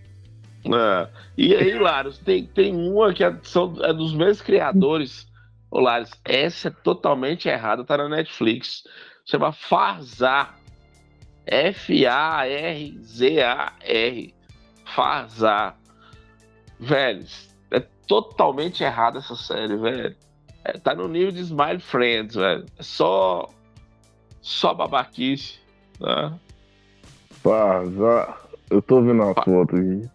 É. 0.67 1.09
E 1.37 1.55
aí, 1.55 1.79
Laros, 1.79 2.19
tem, 2.19 2.47
tem 2.47 2.75
uma 2.75 3.13
que 3.13 3.25
é, 3.25 3.35
são, 3.43 3.75
é 3.83 3.93
dos 3.93 4.15
mesmos 4.15 4.43
criadores. 4.43 5.28
Ô, 5.71 5.81
Laros, 5.81 6.11
essa 6.25 6.69
é 6.69 6.71
totalmente 6.71 7.49
errada, 7.49 7.85
tá 7.85 7.97
na 7.97 8.09
Netflix. 8.09 8.85
Chama 9.25 9.53
Farzar. 9.53 10.59
F-A-R-Z-A-R. 11.47 11.95
Farzar. 14.95 15.79
Velho, 16.81 17.27
é 17.71 17.81
totalmente 18.07 18.85
errada 18.85 19.19
essa 19.19 19.35
série, 19.35 19.77
velho. 19.77 20.17
É, 20.65 20.73
tá 20.79 20.95
no 20.95 21.09
nível 21.09 21.33
de 21.33 21.41
Smile 21.41 21.81
Friends, 21.81 22.35
velho. 22.35 22.67
É 22.79 22.83
só. 22.83 23.49
Só 24.41 24.73
babaquice. 24.75 25.59
Né? 26.01 26.39
Pazar. 27.43 28.41
Eu 28.71 28.83
tô 28.83 29.01
vendo 29.03 29.23
a 29.23 29.35
foto 29.35 29.77
aqui. 29.77 30.09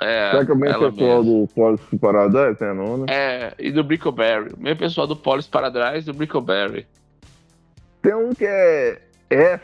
É, 0.00 0.30
Será 0.30 0.44
que 0.44 0.50
é 0.50 0.54
o 0.54 0.58
mesmo 0.58 0.92
pessoal 0.92 1.22
mesma. 1.24 1.40
do 1.40 1.48
Police 1.54 1.96
Paradise, 1.98 2.62
né, 2.62 2.72
não, 2.74 2.98
né? 2.98 3.06
É, 3.08 3.54
e 3.58 3.72
do 3.72 3.82
Brickleberry. 3.82 4.52
O 4.52 4.60
mesmo 4.60 4.78
pessoal 4.78 5.06
do 5.06 5.16
Police 5.16 5.48
Paradise 5.48 6.08
e 6.08 6.12
do 6.12 6.14
Brickleberry. 6.14 6.86
Tem 8.02 8.14
um 8.14 8.34
que 8.34 8.44
é 8.44 9.00
F 9.30 9.62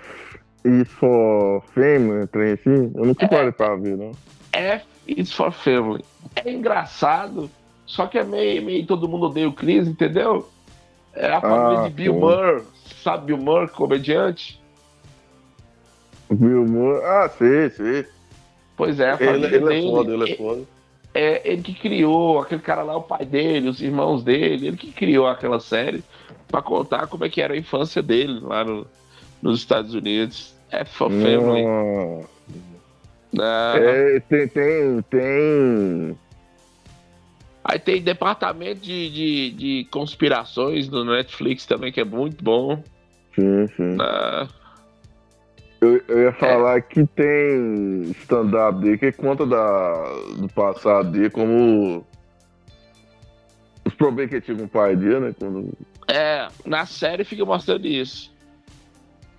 is 0.65 0.89
for 0.93 1.63
Fame, 1.75 2.27
trem 2.29 2.53
assim. 2.53 2.91
Eu 2.95 3.05
nunca 3.05 3.27
É. 3.27 3.29
parei 3.29 3.53
pra 3.53 3.77
ver, 3.77 3.97
não. 3.97 4.13
F 4.53 4.85
is 5.07 5.33
for 5.33 5.53
Family. 5.53 6.03
É 6.37 6.51
engraçado, 6.51 7.51
só 7.85 8.07
que 8.07 8.19
é 8.19 8.25
meio, 8.25 8.63
meio 8.65 8.87
todo 8.87 9.09
mundo 9.09 9.27
odeia 9.27 9.49
o 9.49 9.53
Chris, 9.53 9.87
entendeu? 9.87 10.49
É 11.15 11.31
a 11.31 11.41
família 11.43 11.81
Ah, 11.81 11.89
de 11.89 11.91
Bill 11.91 12.15
sim. 12.15 12.21
Burr. 12.21 12.63
Sabe 13.03 13.27
Bill 13.27 13.37
Burr, 13.37 13.69
comediante? 13.71 14.59
Bill 16.31 16.67
Moore. 16.67 17.05
Ah, 17.05 17.29
sei, 17.37 17.69
sei. 17.71 18.07
Pois 18.85 18.99
é, 19.01 19.11
a 19.11 19.15
Ele, 19.15 19.25
família 19.25 19.47
ele 19.47 19.59
dele. 19.61 19.79
é 19.79 19.91
foda, 19.91 20.13
ele 20.15 20.33
é 20.33 20.37
foda. 20.37 20.63
é 21.15 21.43
ele 21.53 21.63
que 21.63 21.75
criou, 21.75 22.41
aquele 22.41 22.61
cara 22.63 22.83
lá, 22.83 22.97
o 22.97 23.03
pai 23.03 23.25
dele, 23.25 23.69
os 23.69 23.81
irmãos 23.81 24.23
dele, 24.25 24.67
ele 24.69 24.77
que 24.77 24.91
criou 24.93 25.27
aquela 25.27 25.61
série 25.61 26.03
pra 26.49 26.61
contar 26.63 27.07
como 27.07 27.25
é 27.25 27.29
que 27.29 27.41
era 27.41 27.55
a 27.55 27.57
infância 27.57 28.03
dele 28.03 28.41
lá 28.41 28.65
no- 28.65 28.87
nos 29.41 29.61
Estados 29.61 29.95
Unidos. 29.95 30.55
É 30.71 30.85
for 30.85 31.11
family. 31.11 31.63
Não. 31.63 32.25
né? 33.33 34.17
É, 34.17 34.21
tem, 34.21 34.49
tem, 34.49 35.03
tem. 35.11 36.19
Aí 37.65 37.79
tem 37.79 38.03
departamento 38.03 38.81
de, 38.81 39.11
de, 39.11 39.51
de 39.53 39.89
conspirações 39.91 40.89
no 40.89 41.05
Netflix 41.05 41.65
também, 41.67 41.93
que 41.93 42.01
é 42.01 42.05
muito 42.05 42.43
bom. 42.43 42.83
Sim, 43.35 43.67
sim. 43.77 43.97
né? 43.97 44.49
Eu, 45.83 46.01
eu 46.07 46.23
ia 46.23 46.33
falar 46.33 46.81
que 46.81 47.05
tem 47.05 48.03
stand-up 48.21 48.79
dele 48.81 48.99
que 48.99 49.11
conta 49.11 49.45
da, 49.45 50.05
do 50.37 50.49
passado 50.49 51.11
dele, 51.11 51.29
como 51.29 52.07
os 53.85 53.93
problemas 53.95 54.31
que 54.31 54.37
ele 54.37 54.43
tinha 54.45 54.57
com 54.57 54.63
o 54.65 54.69
pai 54.69 54.95
dele, 54.95 55.19
né? 55.19 55.35
Quando... 55.37 55.73
É, 56.07 56.47
na 56.65 56.87
série 56.87 57.25
fica 57.25 57.45
mostrando 57.45 57.85
isso. 57.89 58.33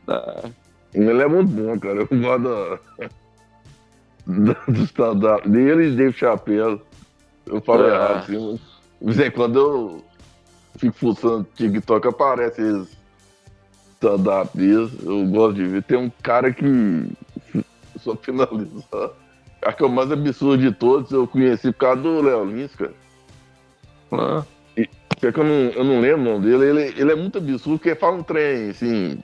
Né? 0.05 0.51
Ele 0.93 1.21
é 1.21 1.27
muito 1.27 1.49
bom, 1.49 1.79
cara. 1.79 1.99
Eu 2.01 2.07
gosto 2.07 2.43
da- 4.27 4.53
do 4.67 4.83
stand-up 4.83 5.47
dele 5.47 5.85
e 5.87 5.91
de 5.91 5.95
Dave 5.97 6.13
Chappelle. 6.17 6.81
Eu 7.45 7.61
falo 7.61 7.83
Ah. 7.85 7.87
errado, 7.87 8.17
assim. 8.17 8.59
mas 9.01 9.29
quando 9.29 9.59
eu 9.59 10.03
fico 10.77 10.93
fuçando 10.97 11.47
TikTok, 11.55 12.05
aparece 12.05 12.61
esses 12.61 12.97
stand-up 14.03 14.57
deles. 14.57 14.91
Eu 15.03 15.25
gosto 15.27 15.55
de 15.55 15.65
ver. 15.65 15.83
Tem 15.83 15.97
um 15.97 16.11
cara 16.21 16.51
que, 16.51 16.65
só 17.99 18.15
finalizar, 18.15 19.11
acho 19.61 19.77
que 19.77 19.83
é 19.83 19.85
o 19.85 19.89
mais 19.89 20.11
absurdo 20.11 20.61
de 20.61 20.71
todos, 20.71 21.11
eu 21.11 21.25
conheci 21.25 21.71
por 21.71 21.79
causa 21.79 22.01
do 22.01 22.21
Léo 22.21 22.45
Lins, 22.45 22.75
cara. 22.75 22.93
Ah, 24.11 24.43
Só 25.19 25.31
que 25.31 25.39
eu 25.39 25.43
não, 25.43 25.71
eu 25.71 25.83
não 25.83 26.01
lembro 26.01 26.21
o 26.21 26.23
nome 26.23 26.45
dele. 26.45 26.65
Ele, 26.65 27.01
ele 27.01 27.11
é 27.11 27.15
muito 27.15 27.37
absurdo, 27.37 27.79
porque 27.79 27.95
fala 27.95 28.17
um 28.17 28.23
trem, 28.23 28.69
assim. 28.69 29.19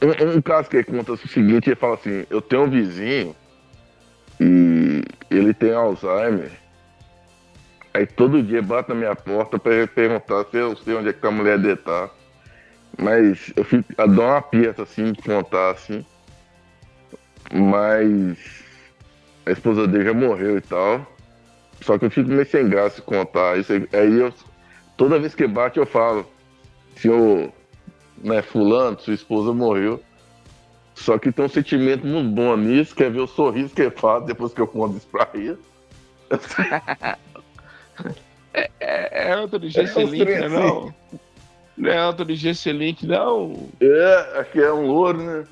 Um, 0.00 0.36
um 0.36 0.40
caso 0.40 0.70
que 0.70 0.76
ele 0.76 0.84
conta 0.84 1.12
é 1.12 1.14
o 1.14 1.18
seguinte: 1.18 1.68
ele 1.68 1.76
fala 1.76 1.94
assim, 1.94 2.24
eu 2.30 2.40
tenho 2.40 2.62
um 2.62 2.70
vizinho 2.70 3.36
e 4.40 5.02
ele 5.30 5.52
tem 5.52 5.72
Alzheimer. 5.72 6.50
Aí 7.94 8.06
todo 8.06 8.42
dia 8.42 8.62
bate 8.62 8.88
na 8.88 8.94
minha 8.94 9.14
porta 9.14 9.58
pra 9.58 9.74
ele 9.74 9.86
perguntar 9.86 10.46
se 10.50 10.56
eu 10.56 10.74
sei 10.76 10.94
onde 10.94 11.10
é 11.10 11.12
que 11.12 11.26
a 11.26 11.30
mulher 11.30 11.58
dele 11.58 11.76
tá. 11.76 12.08
Mas 12.98 13.52
eu 13.56 13.64
fico, 13.64 13.92
eu 13.96 14.08
dou 14.08 14.24
uma 14.24 14.38
aperto 14.38 14.82
assim 14.82 15.12
de 15.12 15.22
contar 15.22 15.70
assim. 15.70 16.04
Mas 17.52 18.38
a 19.46 19.50
esposa 19.50 19.86
dele 19.86 20.04
já 20.04 20.14
morreu 20.14 20.58
e 20.58 20.60
tal. 20.60 21.06
Só 21.80 21.98
que 21.98 22.04
eu 22.04 22.10
fico 22.10 22.28
meio 22.28 22.46
sem 22.46 22.68
graça 22.68 22.96
de 22.96 23.02
contar 23.02 23.58
isso. 23.58 23.72
Aí 23.72 23.88
aí 23.92 24.18
eu, 24.18 24.32
toda 24.96 25.18
vez 25.18 25.34
que 25.34 25.46
bate, 25.46 25.78
eu 25.78 25.86
falo, 25.86 26.26
senhor, 26.96 27.52
né, 28.22 28.42
fulano, 28.42 28.98
sua 29.00 29.14
esposa 29.14 29.52
morreu. 29.52 30.00
Só 30.94 31.18
que 31.18 31.32
tem 31.32 31.44
um 31.44 31.48
sentimento 31.48 32.06
muito 32.06 32.30
bom 32.30 32.56
nisso, 32.56 32.94
quer 32.94 33.10
ver 33.10 33.20
o 33.20 33.26
sorriso 33.26 33.74
que 33.74 33.82
ele 33.82 33.90
faz 33.90 34.24
depois 34.24 34.52
que 34.52 34.60
eu 34.60 34.66
conto 34.66 34.96
isso 34.96 35.08
pra 35.08 35.28
ele. 35.34 35.58
É, 38.54 38.68
é 38.80 39.32
Anthony 39.32 39.70
Gesselink, 39.70 40.26
trem 40.26 40.40
né, 40.40 40.48
não? 40.48 40.94
Não 41.76 41.90
é 41.90 41.96
Anthony 41.96 42.36
Gesselink, 42.36 43.06
não. 43.06 43.68
É, 43.80 44.44
que 44.52 44.60
é 44.60 44.72
um 44.72 44.86
louro, 44.86 45.22
né? 45.22 45.46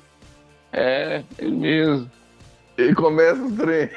É, 0.71 1.23
ele 1.37 1.55
mesmo. 1.55 2.11
Ele 2.77 2.95
começa 2.95 3.41
o 3.41 3.55
trem. 3.55 3.89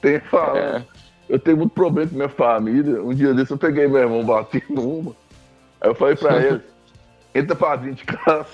Tem 0.00 0.20
fala. 0.20 0.58
É. 0.58 0.84
Eu 1.28 1.38
tenho 1.38 1.56
muito 1.56 1.72
problema 1.72 2.08
com 2.08 2.16
minha 2.16 2.28
família. 2.28 3.02
Um 3.02 3.14
dia 3.14 3.34
desse 3.34 3.52
eu 3.52 3.58
peguei 3.58 3.86
meu 3.86 3.98
irmão 3.98 4.24
batendo 4.24 4.80
uma. 4.80 5.16
Aí 5.80 5.90
eu 5.90 5.94
falei 5.94 6.16
pra 6.16 6.36
ele, 6.42 6.62
entra 7.34 7.56
pra 7.56 7.76
dentro 7.76 7.96
de 7.96 8.04
casa. 8.04 8.46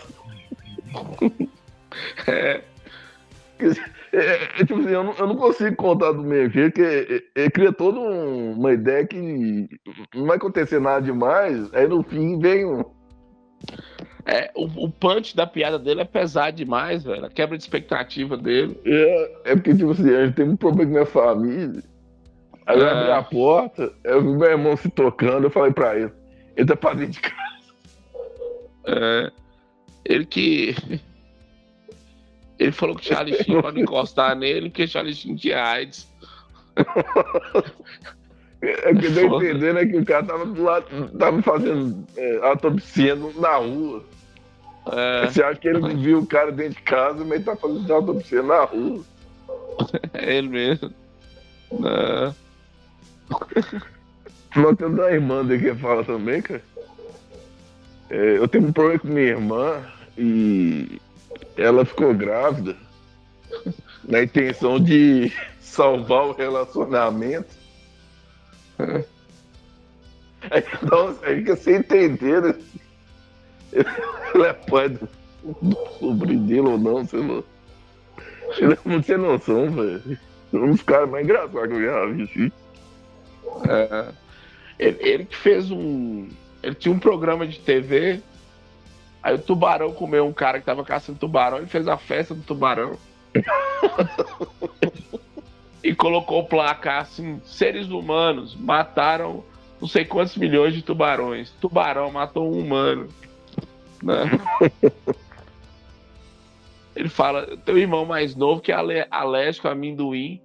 é. 2.27 2.63
É, 4.15 4.61
é, 4.61 4.65
tipo 4.65 4.79
assim, 4.79 4.91
eu 4.91 5.03
não, 5.03 5.13
eu 5.15 5.27
não, 5.27 5.37
consigo 5.37 5.75
contar 5.75 6.13
do 6.13 6.23
mesmo 6.23 6.53
jeito, 6.53 6.75
porque 6.75 7.25
ele 7.35 7.51
cria 7.51 7.73
toda 7.73 7.99
um, 7.99 8.53
uma 8.53 8.73
ideia 8.73 9.05
que 9.05 9.69
não 10.15 10.27
vai 10.27 10.37
acontecer 10.37 10.81
nada 10.81 11.05
demais, 11.05 11.69
aí 11.75 11.89
no 11.89 12.01
fim 12.05 12.39
vem 12.39 12.65
um. 12.65 12.85
É, 14.25 14.53
o, 14.55 14.85
o 14.85 14.91
punch 14.91 15.35
da 15.35 15.49
piada 15.49 15.81
dele 15.81 16.03
é 16.03 16.05
pesado 16.05 16.57
demais, 16.57 17.03
velho. 17.03 17.27
A 17.27 17.31
quebra 17.31 17.59
de 17.59 17.65
expectativa 17.65 18.37
dele. 18.37 18.81
É, 18.87 19.33
é 19.47 19.55
porque, 19.57 19.75
tipo 19.75 19.91
assim, 19.91 20.15
a 20.15 20.25
gente 20.25 20.37
tem 20.37 20.49
um 20.49 20.57
problema 20.57 20.87
com 20.87 20.93
minha 20.93 21.07
família. 21.07 21.83
Aí 22.67 22.79
eu 22.79 22.89
abri 22.89 23.11
a 23.11 23.23
porta, 23.23 23.93
eu 24.05 24.23
vi 24.23 24.29
meu 24.29 24.51
irmão 24.51 24.77
se 24.77 24.89
tocando, 24.91 25.45
eu 25.45 25.51
falei 25.51 25.73
pra 25.73 25.97
ele, 25.99 26.13
ele 26.57 26.67
tá 26.67 26.77
pra 26.77 26.95
dentro 26.95 27.13
de 27.13 27.21
casa. 27.21 27.35
É, 28.87 29.31
ele 30.05 30.25
que 30.25 30.75
ele 32.59 32.73
falou 32.73 32.97
que 32.97 33.03
o 33.03 33.15
Charlie 33.15 33.43
Sheen 33.43 33.61
pode 33.63 33.81
encostar 33.81 34.37
nele, 34.37 34.71
porque 34.71 34.87
Charlie 34.87 35.15
Sheen 35.15 35.37
tinha 35.37 35.63
AIDS. 35.63 36.09
É 38.63 38.95
que 38.95 39.07
eu 39.07 39.37
entendendo 39.37 39.79
é 39.79 39.87
que 39.87 39.97
o 39.99 40.05
cara 40.05 40.25
tava 40.25 40.47
do 40.47 40.63
lado, 40.63 41.09
tava 41.19 41.43
fazendo 41.43 42.05
é, 42.17 42.39
autopsia 42.47 43.15
na 43.15 43.57
rua. 43.57 44.03
É. 44.91 45.27
Você 45.27 45.43
acha 45.43 45.61
que 45.61 45.69
ele 45.69 45.95
viu 45.97 46.21
o 46.21 46.27
cara 46.27 46.51
dentro 46.51 46.75
de 46.75 46.83
casa, 46.83 47.25
mas 47.25 47.33
ele 47.33 47.45
tá 47.45 47.57
fazendo 47.57 47.93
autopsia 47.93 48.43
na 48.43 48.65
rua. 48.65 49.03
É 50.15 50.37
ele 50.37 50.49
mesmo. 50.49 50.93
Não. 51.73 52.35
Nós 54.55 54.77
temos 54.77 54.99
uma 54.99 55.11
irmã 55.11 55.45
dele 55.45 55.73
que 55.73 55.81
fala 55.81 56.05
também, 56.05 56.41
cara. 56.41 56.63
É, 58.09 58.39
eu 58.39 58.47
tenho 58.47 58.69
um 58.69 58.73
problema 58.73 59.01
com 59.01 59.09
minha 59.09 59.27
irmã 59.27 59.83
e 60.17 61.01
ela 61.57 61.85
ficou 61.85 62.15
grávida 62.15 62.77
na 64.05 64.23
intenção 64.23 64.79
de 64.79 65.33
salvar 65.61 66.27
o 66.27 66.33
relacionamento. 66.33 67.55
Então, 70.45 71.17
aí 71.23 71.43
que 71.43 71.51
você 71.55 71.77
entender, 71.77 72.43
né? 72.43 72.55
Ele 73.73 74.45
é 74.45 74.53
pai 74.53 74.89
do, 74.89 75.09
do 75.63 75.77
sobrinho 75.99 76.41
dele 76.41 76.61
ou 76.61 76.79
não, 76.79 77.07
sei 77.07 77.21
lá. 77.21 77.43
Ele 78.59 78.79
não 78.85 79.03
tem 79.03 79.17
noção, 79.17 79.71
velho. 79.71 80.19
Um 80.53 80.71
dos 80.71 80.83
caras 80.83 81.11
mais 81.11 81.25
engraçados 81.25 81.69
que 81.69 81.75
eu 81.75 81.83
já 81.83 82.07
vi, 82.07 82.23
assim. 82.23 82.53
É, 83.69 84.13
ele, 84.79 84.99
ele 85.01 85.25
que 85.25 85.37
fez 85.37 85.71
um. 85.71 86.29
Ele 86.63 86.75
tinha 86.75 86.95
um 86.95 86.99
programa 86.99 87.47
de 87.47 87.59
TV 87.59 88.23
Aí 89.25 89.35
o 89.35 89.39
tubarão 89.39 89.91
comeu 89.91 90.27
um 90.27 90.35
cara 90.35 90.61
que 90.61 90.67
tava 90.67 90.85
caçando 90.85 91.19
tubarão, 91.19 91.57
ele 91.57 91.67
fez 91.67 91.89
a 91.89 91.97
festa 91.97 92.35
do 92.35 92.43
tubarão. 92.43 92.99
e 95.83 95.95
colocou 95.95 96.41
o 96.41 96.47
placar 96.47 97.01
assim: 97.01 97.41
seres 97.43 97.89
humanos 97.89 98.55
mataram 98.55 99.43
não 99.81 99.89
sei 99.89 100.05
quantos 100.05 100.37
milhões 100.37 100.75
de 100.75 100.83
tubarões. 100.83 101.51
Tubarão 101.61 102.11
matou 102.11 102.55
um 102.55 102.59
humano. 102.59 103.09
Né? 104.03 104.25
ele 106.95 107.09
fala: 107.09 107.57
teu 107.65 107.79
irmão 107.79 108.05
mais 108.05 108.37
novo 108.37 108.61
que 108.61 108.73
é 108.73 109.07
alérgico 109.11 109.69
a 109.69 109.73
amendoim. 109.73 110.41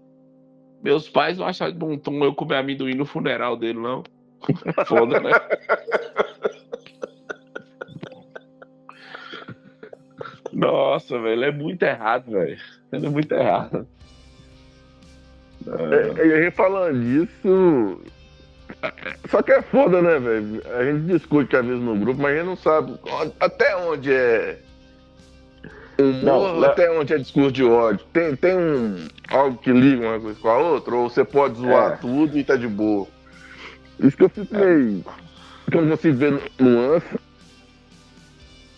Meus 0.81 1.09
pais 1.09 1.37
não 1.37 1.45
acharam 1.45 1.73
de 1.73 1.77
bom 1.77 1.97
tom 1.97 2.23
eu 2.23 2.33
comer 2.33 2.55
amendoim 2.55 2.95
no 2.95 3.05
funeral 3.05 3.57
dele, 3.57 3.79
não. 3.79 4.03
Foda, 4.87 5.19
né? 5.19 5.31
Nossa, 10.59 11.19
velho, 11.19 11.43
é 11.45 11.51
muito 11.51 11.83
errado, 11.83 12.31
velho. 12.31 12.57
Ele 12.91 13.05
é 13.05 13.09
muito 13.09 13.31
errado. 13.33 13.87
É, 15.67 16.25
e 16.25 16.33
a 16.33 16.41
gente 16.43 16.55
falando 16.55 17.01
disso. 17.01 18.01
Só 19.29 19.41
que 19.41 19.51
é 19.51 19.61
foda, 19.61 20.01
né, 20.01 20.19
velho? 20.19 20.61
A 20.77 20.83
gente 20.83 21.05
discute 21.05 21.55
às 21.55 21.65
vezes 21.65 21.81
no 21.81 21.95
grupo, 21.97 22.21
mas 22.21 22.33
a 22.33 22.35
gente 22.35 22.45
não 22.45 22.55
sabe 22.55 22.97
até 23.39 23.75
onde 23.75 24.13
é 24.13 24.59
humor, 25.97 26.23
não, 26.23 26.63
até 26.63 26.91
onde 26.91 27.13
é 27.13 27.17
discurso 27.17 27.51
de 27.51 27.63
ódio. 27.63 28.05
Tem, 28.11 28.35
tem 28.35 28.55
um, 28.55 29.07
algo 29.29 29.57
que 29.57 29.71
liga 29.71 30.07
uma 30.07 30.19
coisa 30.19 30.39
com 30.39 30.49
a 30.49 30.57
outra, 30.57 30.95
ou 30.95 31.09
você 31.09 31.23
pode 31.23 31.57
zoar 31.57 31.93
é. 31.93 31.95
tudo 31.97 32.37
e 32.37 32.43
tá 32.43 32.55
de 32.55 32.67
boa. 32.67 33.07
Isso 33.99 34.15
que 34.15 34.23
eu 34.23 34.29
fico 34.29 34.55
meio. 34.55 35.03
Quando 35.71 35.89
você 35.89 36.11
vê 36.11 36.31
nuance, 36.59 37.19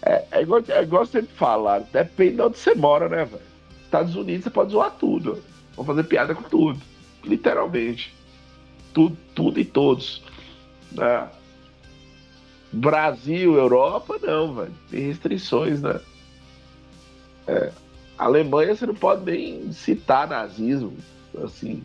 é, 0.03 0.25
é, 0.31 0.41
igual, 0.41 0.63
é 0.67 0.81
igual 0.81 1.05
sempre 1.05 1.33
falar, 1.35 1.79
depende 1.91 2.35
de 2.35 2.41
onde 2.41 2.57
você 2.57 2.73
mora, 2.73 3.07
né, 3.07 3.25
velho? 3.25 3.51
Estados 3.83 4.15
Unidos 4.15 4.43
você 4.43 4.49
pode 4.49 4.71
zoar 4.71 4.91
tudo. 4.91 5.43
Vou 5.75 5.85
fazer 5.85 6.03
piada 6.05 6.33
com 6.33 6.43
tudo. 6.43 6.79
Literalmente. 7.23 8.13
Tudo, 8.93 9.17
tudo 9.35 9.59
e 9.59 9.65
todos. 9.65 10.23
Né? 10.91 11.27
Brasil, 12.71 13.55
Europa, 13.55 14.17
não, 14.21 14.55
velho. 14.55 14.73
Tem 14.89 15.07
restrições, 15.07 15.81
né? 15.81 15.99
É. 17.47 17.71
Alemanha 18.17 18.75
você 18.75 18.85
não 18.85 18.95
pode 18.95 19.25
nem 19.25 19.71
citar 19.73 20.27
nazismo. 20.27 20.95
Assim. 21.43 21.83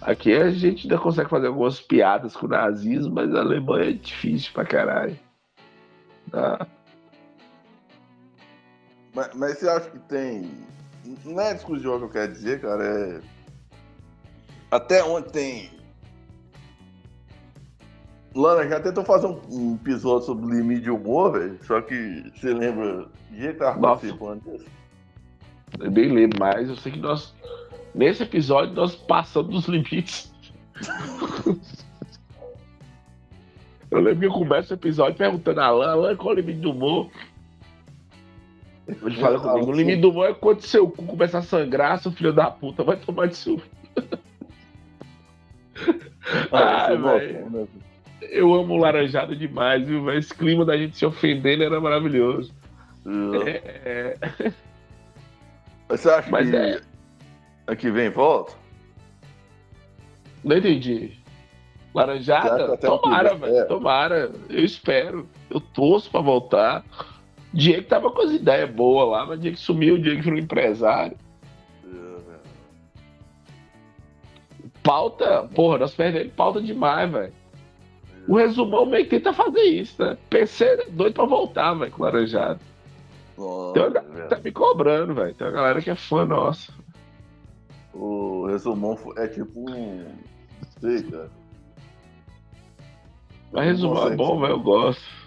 Aqui 0.00 0.32
a 0.32 0.50
gente 0.50 0.82
ainda 0.82 0.98
consegue 0.98 1.28
fazer 1.28 1.48
algumas 1.48 1.80
piadas 1.80 2.36
com 2.36 2.46
nazismo, 2.46 3.14
mas 3.14 3.34
a 3.34 3.40
Alemanha 3.40 3.90
é 3.90 3.92
difícil 3.92 4.52
pra 4.52 4.64
caralho. 4.64 5.18
Tá? 6.30 6.66
Mas, 9.18 9.34
mas 9.34 9.58
você 9.58 9.68
acha 9.68 9.90
que 9.90 9.98
tem. 9.98 10.48
Não 11.24 11.40
é 11.40 11.52
discussão 11.52 11.98
que 11.98 12.04
eu 12.04 12.08
quero 12.08 12.32
dizer, 12.32 12.60
cara, 12.60 12.84
é. 12.84 13.20
Até 14.70 15.02
onde 15.02 15.32
tem. 15.32 15.70
Lana 18.32 18.68
já 18.68 18.78
tentou 18.78 19.04
fazer 19.04 19.26
um, 19.26 19.74
episódio 19.74 20.26
sobre 20.26 20.54
limite 20.54 20.82
de 20.82 20.90
humor, 20.90 21.32
velho. 21.32 21.58
Só 21.64 21.80
que 21.80 22.30
você 22.32 22.54
lembra 22.54 23.08
de 23.32 23.38
que 23.38 23.54
tava 23.54 23.80
participando 23.80 24.40
disso? 24.42 24.66
Eu 25.80 25.90
nem 25.90 26.12
lembro 26.12 26.38
mais, 26.38 26.68
eu 26.68 26.76
sei 26.76 26.92
que 26.92 27.00
nós. 27.00 27.34
Nesse 27.92 28.22
episódio 28.22 28.72
nós 28.74 28.94
passamos 28.94 29.50
dos 29.50 29.66
limites. 29.66 30.32
eu 33.90 33.98
lembro 33.98 34.20
que 34.20 34.26
eu 34.26 34.32
começo 34.32 34.72
o 34.72 34.76
episódio 34.76 35.18
perguntando 35.18 35.60
a 35.60 35.70
Lana, 35.70 35.94
Lana, 35.94 36.16
qual 36.16 36.30
é 36.30 36.32
o 36.34 36.40
limite 36.40 36.60
do 36.60 36.70
humor? 36.70 37.10
Ele 38.88 39.16
fala 39.16 39.38
comigo, 39.38 39.70
o 39.70 39.74
limite 39.74 40.00
do 40.00 40.10
humor 40.10 40.30
é 40.30 40.34
quando 40.34 40.62
seu 40.62 40.88
cu 40.88 41.04
começa 41.04 41.38
a 41.38 41.42
sangrar, 41.42 41.98
seu 41.98 42.10
filho 42.10 42.32
da 42.32 42.50
puta 42.50 42.82
vai 42.82 42.96
tomar 42.96 43.26
de 43.26 43.36
suco. 43.36 43.64
Ah, 46.52 46.88
Ai, 46.88 46.96
velho. 46.98 47.50
Né, 47.50 47.66
eu 48.20 48.52
amo 48.52 48.76
laranjado 48.76 49.34
demais, 49.34 49.86
viu? 49.86 50.12
Esse 50.12 50.34
clima 50.34 50.64
da 50.64 50.76
gente 50.76 50.96
se 50.96 51.06
ofendendo 51.06 51.62
era 51.62 51.80
maravilhoso. 51.80 52.52
É... 53.46 54.18
é. 54.44 54.52
Você 55.88 56.10
acha 56.10 56.30
Mas 56.30 56.50
que 56.50 56.56
é... 56.56 56.80
aqui 57.66 57.90
vem 57.90 58.10
volta? 58.10 58.52
Não 60.44 60.56
entendi. 60.56 61.12
Laranjada? 61.94 62.76
Tomara, 62.76 63.34
velho. 63.34 63.56
É. 63.56 63.64
Tomara. 63.64 64.32
Eu 64.48 64.64
espero. 64.64 65.28
Eu 65.50 65.60
torço 65.60 66.10
pra 66.10 66.20
voltar. 66.20 66.84
Diego 67.52 67.86
tava 67.86 68.10
com 68.10 68.22
as 68.22 68.32
ideias 68.32 68.70
boas 68.70 69.08
lá, 69.08 69.26
mas 69.26 69.40
Diego 69.40 69.56
sumiu, 69.56 69.94
o 69.94 70.02
Diego 70.02 70.22
virou 70.22 70.38
empresário. 70.38 71.16
Pauta, 74.82 75.48
porra, 75.54 75.78
nós 75.78 75.94
perdemos 75.94 76.32
pauta 76.32 76.60
demais, 76.60 77.10
velho. 77.10 77.32
O 78.26 78.36
resumão 78.36 78.84
meio 78.86 79.04
que 79.04 79.18
tenta 79.18 79.32
fazer 79.32 79.62
isso, 79.62 80.02
né? 80.02 80.16
PC 80.28 80.86
doido 80.90 81.14
pra 81.14 81.24
voltar, 81.24 81.74
velho, 81.74 81.90
com 81.90 82.02
Laranjado. 82.02 82.60
Tem 83.36 83.82
uma 83.82 83.90
galera 83.90 84.22
que 84.22 84.28
tá 84.28 84.40
me 84.42 84.50
cobrando, 84.52 85.14
velho. 85.14 85.34
Tem 85.34 85.46
uma 85.46 85.52
galera 85.52 85.80
que 85.80 85.90
é 85.90 85.94
fã 85.94 86.24
nossa. 86.24 86.72
O 87.94 88.46
resumão 88.46 88.98
é 89.16 89.26
tipo 89.28 89.70
um. 89.70 90.04
Sei, 90.80 91.02
cara. 91.02 91.30
Mas 93.52 93.64
resumão 93.64 94.08
é 94.08 94.16
bom, 94.16 94.40
velho, 94.40 94.54
eu 94.54 94.60
gosto. 94.60 95.17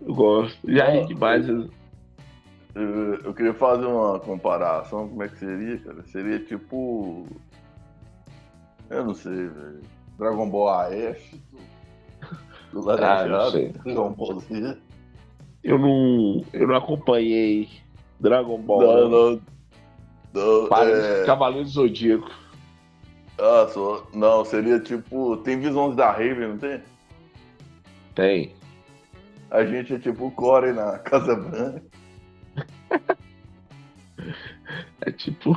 Eu 0.00 0.14
gosto. 0.14 0.58
Já 0.70 0.90
ri 0.90 1.06
demais. 1.06 1.48
Eu, 1.48 3.14
eu 3.24 3.34
queria 3.34 3.54
fazer 3.54 3.86
uma 3.86 4.20
comparação, 4.20 5.08
como 5.08 5.22
é 5.22 5.28
que 5.28 5.38
seria, 5.38 5.78
cara? 5.78 6.02
Seria 6.04 6.38
tipo. 6.38 7.26
Eu 8.90 9.04
não 9.04 9.14
sei, 9.14 9.48
velho. 9.48 9.80
Dragon 10.18 10.48
Ball 10.48 10.68
AF 10.68 11.40
do, 12.72 12.80
do 12.80 12.90
ah, 12.90 12.96
Dragon 12.96 14.12
Ball 14.12 14.40
Z. 14.40 14.78
Eu 15.64 15.78
não. 15.78 16.44
Eu 16.52 16.68
não 16.68 16.76
acompanhei 16.76 17.68
Dragon 18.20 18.58
Ball. 18.58 18.80
Não, 18.80 19.08
não. 19.08 19.40
não 20.34 20.78
é... 20.78 21.24
Cavaleiro 21.24 21.64
do 21.64 21.70
Zodíaco. 21.70 22.30
Ah, 23.38 23.68
só. 23.68 24.06
Não, 24.12 24.44
seria 24.44 24.80
tipo. 24.80 25.36
Tem 25.38 25.58
visões 25.58 25.96
da 25.96 26.10
Raven, 26.10 26.48
não 26.48 26.58
tem? 26.58 26.80
Tem. 28.14 28.57
A 29.50 29.64
gente 29.64 29.94
é 29.94 29.98
tipo 29.98 30.26
o 30.26 30.30
Core 30.30 30.72
na 30.72 30.98
Casa 30.98 31.34
Branca. 31.36 31.82
É 35.00 35.10
tipo 35.12 35.50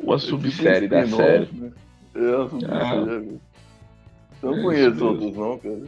uma 0.00 0.16
É 0.16 0.18
tipo 0.18 0.30
subsérie 0.40 0.86
um 0.86 0.90
da 0.90 1.06
série. 1.06 1.48
né? 1.52 1.72
É 2.14 2.18
uma 2.36 2.48
subsérie. 2.48 3.40
Eu 4.42 4.50
não 4.50 4.58
É 4.58 4.62
conheço 4.62 5.04
outros 5.06 5.36
não, 5.36 5.58
cara. 5.58 5.82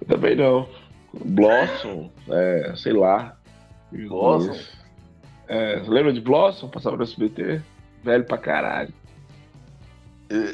Eu 0.00 0.06
também 0.08 0.34
não. 0.36 0.68
Blossom, 1.12 2.10
é, 2.28 2.72
sei 2.76 2.92
lá. 2.94 3.36
Blossom? 3.92 4.58
É, 5.46 5.82
lembra 5.86 6.12
de 6.12 6.20
Blossom? 6.20 6.68
Passava 6.68 6.96
no 6.96 7.02
SBT? 7.04 7.60
Velho 8.02 8.24
pra 8.24 8.38
caralho. 8.38 8.92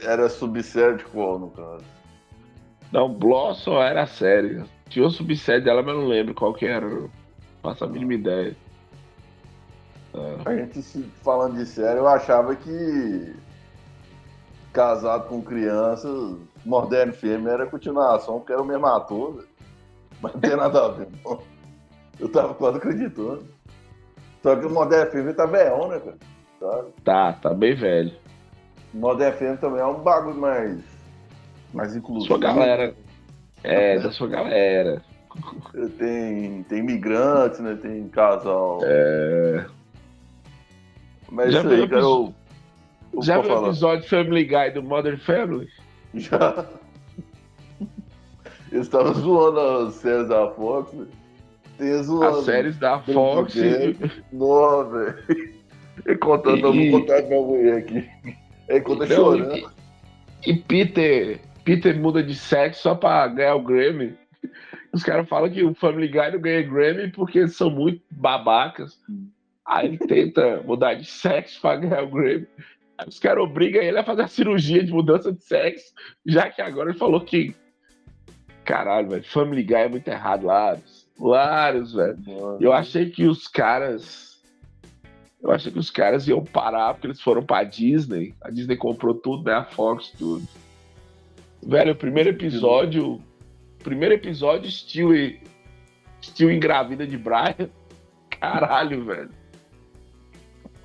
Era 0.02 0.28
subsérie 0.28 0.98
de 0.98 1.04
qual, 1.04 1.38
no 1.38 1.50
caso? 1.50 1.84
Não, 2.92 3.12
Blossom 3.12 3.80
era 3.80 4.02
a 4.02 4.06
série. 4.06 4.64
Tinha 4.88 5.04
uma 5.04 5.10
subsérie 5.10 5.62
dela, 5.62 5.82
mas 5.82 5.94
não 5.94 6.06
lembro 6.06 6.34
qual 6.34 6.52
que 6.52 6.66
era. 6.66 6.88
Não 6.88 7.10
faço 7.62 7.84
a 7.84 7.88
mínima 7.88 8.14
ideia. 8.14 8.56
A 10.44 10.56
gente 10.56 10.82
falando 11.22 11.56
de 11.56 11.66
série, 11.66 11.98
eu 11.98 12.08
achava 12.08 12.56
que 12.56 13.32
casado 14.72 15.28
com 15.28 15.42
crianças, 15.42 16.36
Modern 16.64 17.12
Family 17.12 17.48
era 17.48 17.66
continuação, 17.66 18.38
porque 18.38 18.52
era 18.52 18.62
o 18.62 18.64
mesmo 18.64 18.86
ator, 18.86 19.34
velho. 19.36 19.48
mas 20.20 20.32
não 20.32 20.40
tem 20.40 20.56
nada 20.56 20.86
a 20.86 20.88
ver. 20.88 21.08
não. 21.24 21.40
Eu 22.18 22.30
tava 22.30 22.54
quase 22.54 22.78
acreditando. 22.78 23.44
Só 24.42 24.56
que 24.56 24.66
o 24.66 24.70
Modern 24.70 25.10
Family 25.10 25.34
tá 25.34 25.46
velhão, 25.46 25.88
né, 25.88 26.00
cara? 26.00 26.18
Tá? 26.58 26.84
Tá, 27.04 27.32
tá 27.34 27.54
bem 27.54 27.74
velho. 27.74 28.12
Modern 28.92 29.36
Family 29.36 29.58
também 29.58 29.80
é 29.80 29.86
um 29.86 30.00
bagulho 30.00 30.36
mais, 30.36 30.82
mais 31.72 31.94
inclusivo. 31.96 32.26
Sua 32.26 32.38
galera. 32.38 32.94
É, 33.62 33.98
da 33.98 34.10
sua 34.10 34.28
galera. 34.28 35.02
Tem, 35.96 36.64
tem 36.64 36.78
imigrantes, 36.80 37.60
né? 37.60 37.78
Tem 37.80 38.08
casal. 38.08 38.80
É. 38.82 39.64
Mas 41.30 41.52
Já 41.52 41.60
isso 41.60 41.68
aí, 41.68 41.88
cara, 41.88 42.00
eu, 42.02 42.34
eu 43.12 43.22
Já 43.22 43.40
viu 43.40 43.52
o 43.54 43.66
episódio 43.66 44.08
Family 44.08 44.44
Guy 44.44 44.70
do 44.74 44.82
Modern 44.82 45.18
Family? 45.18 45.68
Já. 46.14 46.66
Eles 48.72 48.86
estavam 48.86 49.14
zoando 49.14 49.60
as 49.60 49.94
séries 49.94 50.28
da 50.28 50.50
Fox, 50.50 50.92
né? 50.92 51.06
Tem 51.78 52.02
zoando. 52.02 52.38
As 52.38 52.44
séries 52.44 52.76
da 52.78 52.98
Fox. 53.00 53.54
Nossa, 54.32 54.88
velho. 54.90 55.18
Ele 56.06 56.16
contando, 56.18 56.66
eu 56.66 56.74
E- 56.74 56.90
vou 56.90 57.00
contar 57.00 57.22
pra 57.22 57.28
minha 57.28 57.40
mulher 57.42 57.76
aqui. 57.78 58.08
Ele 58.68 58.80
conta 58.80 59.06
Não, 59.06 59.14
chorando. 59.16 59.56
e, 60.44 60.50
e 60.50 60.56
Peter, 60.56 61.40
Peter 61.70 61.96
muda 62.00 62.20
de 62.20 62.34
sexo 62.34 62.82
só 62.82 62.96
pra 62.96 63.28
ganhar 63.28 63.54
o 63.54 63.62
Grammy. 63.62 64.18
Os 64.92 65.04
caras 65.04 65.28
falam 65.28 65.48
que 65.48 65.62
o 65.62 65.72
Family 65.72 66.08
Guy 66.08 66.32
não 66.32 66.40
ganha 66.40 66.62
Grammy 66.62 67.12
porque 67.12 67.38
eles 67.38 67.54
são 67.54 67.70
muito 67.70 68.02
babacas. 68.10 68.98
Aí 69.64 69.86
ele 69.86 69.98
tenta 69.98 70.60
mudar 70.64 70.94
de 70.94 71.04
sexo 71.04 71.60
pra 71.60 71.76
ganhar 71.76 72.02
o 72.02 72.10
Grammy. 72.10 72.48
Aí 72.98 73.06
os 73.06 73.20
caras 73.20 73.44
obrigam 73.44 73.80
ele 73.80 73.96
a 73.96 74.02
fazer 74.02 74.22
a 74.22 74.26
cirurgia 74.26 74.82
de 74.82 74.90
mudança 74.90 75.32
de 75.32 75.44
sexo, 75.44 75.92
já 76.26 76.50
que 76.50 76.60
agora 76.60 76.90
ele 76.90 76.98
falou 76.98 77.20
que. 77.20 77.54
Caralho, 78.64 79.08
velho, 79.08 79.22
Family 79.22 79.62
Guy 79.62 79.76
é 79.76 79.88
muito 79.88 80.08
errado, 80.08 80.46
Laros. 80.46 81.06
Laros, 81.20 81.94
velho. 81.94 82.18
Eu 82.60 82.72
achei 82.72 83.10
que 83.10 83.28
os 83.28 83.46
caras. 83.46 84.42
Eu 85.40 85.52
achei 85.52 85.70
que 85.70 85.78
os 85.78 85.90
caras 85.90 86.26
iam 86.26 86.44
parar 86.44 86.94
porque 86.94 87.06
eles 87.06 87.20
foram 87.20 87.44
pra 87.44 87.62
Disney. 87.62 88.34
A 88.42 88.50
Disney 88.50 88.76
comprou 88.76 89.14
tudo, 89.14 89.44
né? 89.44 89.54
A 89.54 89.64
Fox, 89.64 90.08
tudo. 90.18 90.48
Velho, 91.62 91.92
o 91.92 91.96
primeiro 91.96 92.30
episódio. 92.30 93.22
Primeiro 93.82 94.14
episódio, 94.14 94.70
Steel, 94.70 95.38
Steel 96.22 96.50
engravida 96.50 97.06
de 97.06 97.16
Brian. 97.16 97.70
Caralho, 98.38 99.04
velho. 99.04 99.30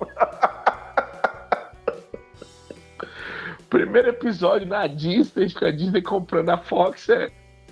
Primeiro 3.68 4.08
episódio 4.10 4.66
na 4.68 4.86
Disney, 4.86 5.48
que 5.48 5.64
a 5.64 5.70
Disney 5.72 6.00
comprando 6.00 6.50
a 6.50 6.56
Fox, 6.58 7.08
é, 7.08 7.30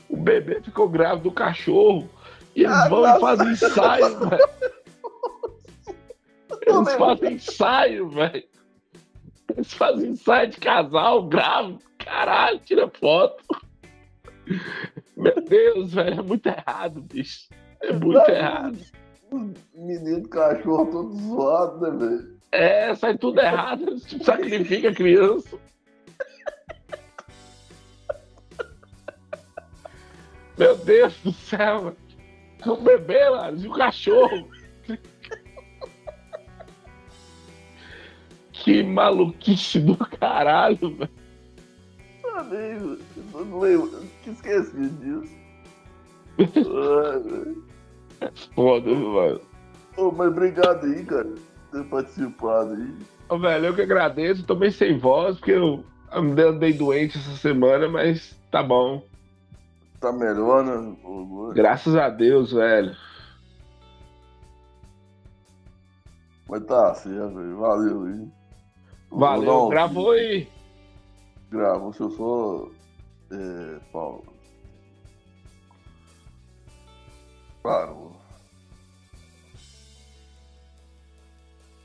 o 0.08 0.16
bebê 0.16 0.60
ficou 0.60 0.88
grávido 0.88 1.30
do 1.30 1.32
cachorro. 1.32 2.10
E 2.54 2.64
eles 2.64 2.74
Ah, 2.76 2.88
vão 2.88 3.02
nossa. 3.02 3.16
e 3.16 3.20
fazem 3.20 3.52
ensaio, 3.52 4.18
velho. 4.28 4.48
Eles 6.66 6.92
fazem 6.94 7.32
ensaio, 7.34 8.08
velho. 8.10 8.44
Eles 9.56 9.72
fazem 9.72 10.10
ensaio 10.10 10.50
de 10.50 10.56
casal, 10.58 11.22
grávido. 11.28 11.78
Caralho, 12.14 12.60
tira 12.60 12.88
foto. 12.88 13.44
Meu 15.16 15.34
Deus, 15.42 15.94
velho, 15.94 16.20
é 16.20 16.22
muito 16.22 16.46
errado, 16.46 17.02
bicho. 17.02 17.48
É 17.82 17.92
muito 17.92 18.30
errado. 18.30 18.78
Os 19.32 19.52
meninos 19.74 20.28
cachorro 20.28 20.86
todos 20.92 21.20
zoados, 21.20 21.80
né, 21.80 21.90
velho? 21.90 22.38
É, 22.52 22.94
sai 22.94 23.18
tudo 23.18 23.40
errado. 23.40 23.98
Sacrifica 24.22 24.90
a 24.90 24.94
criança. 24.94 25.58
Meu 30.56 30.76
Deus 30.76 31.18
do 31.24 31.32
céu, 31.32 31.80
velho. 31.82 31.96
É 32.64 32.70
um 32.70 32.84
bebê, 32.84 33.28
Laros, 33.28 33.64
e 33.64 33.68
o 33.68 33.72
cachorro. 33.72 34.48
Que 38.52 38.84
maluquice 38.84 39.80
do 39.80 39.96
caralho, 39.96 40.96
velho. 40.96 41.23
Amigo, 42.34 42.98
eu 43.32 43.44
não 43.44 43.60
lembro. 43.60 43.90
Eu 43.92 44.02
tinha 44.22 44.34
esquecido 44.34 44.88
disso. 44.88 45.34
Velho. 46.36 47.64
Foda, 48.54 48.90
mano. 48.90 49.40
Ô, 49.96 50.10
mas 50.10 50.28
obrigado 50.28 50.84
aí, 50.84 51.04
cara, 51.04 51.32
por 51.70 51.82
ter 51.82 51.88
participado 51.88 52.72
aí. 52.72 52.94
Ô, 53.28 53.38
velho, 53.38 53.66
eu 53.66 53.74
que 53.74 53.82
agradeço. 53.82 54.44
Tô 54.44 54.56
meio 54.56 54.72
sem 54.72 54.98
voz, 54.98 55.38
porque 55.38 55.52
eu 55.52 55.84
andei 56.12 56.72
doente 56.72 57.18
essa 57.18 57.36
semana, 57.36 57.88
mas 57.88 58.36
tá 58.50 58.62
bom. 58.62 59.04
Tá 60.00 60.12
melhor, 60.12 60.64
né? 60.64 60.96
Graças 61.54 61.94
a 61.94 62.08
Deus, 62.08 62.52
velho. 62.52 62.96
Mas 66.48 66.64
tá 66.64 66.94
certo, 66.94 67.34
velho. 67.34 67.58
Valeu 67.58 68.02
aí. 68.02 68.28
Valeu, 69.10 69.68
gravou 69.68 70.10
aí. 70.10 70.48
Gravou, 71.54 71.92
se 71.92 72.00
eu 72.00 72.10
só. 72.10 72.68
É, 73.30 73.80
Paulo. 73.92 74.24
Parou. 77.62 78.13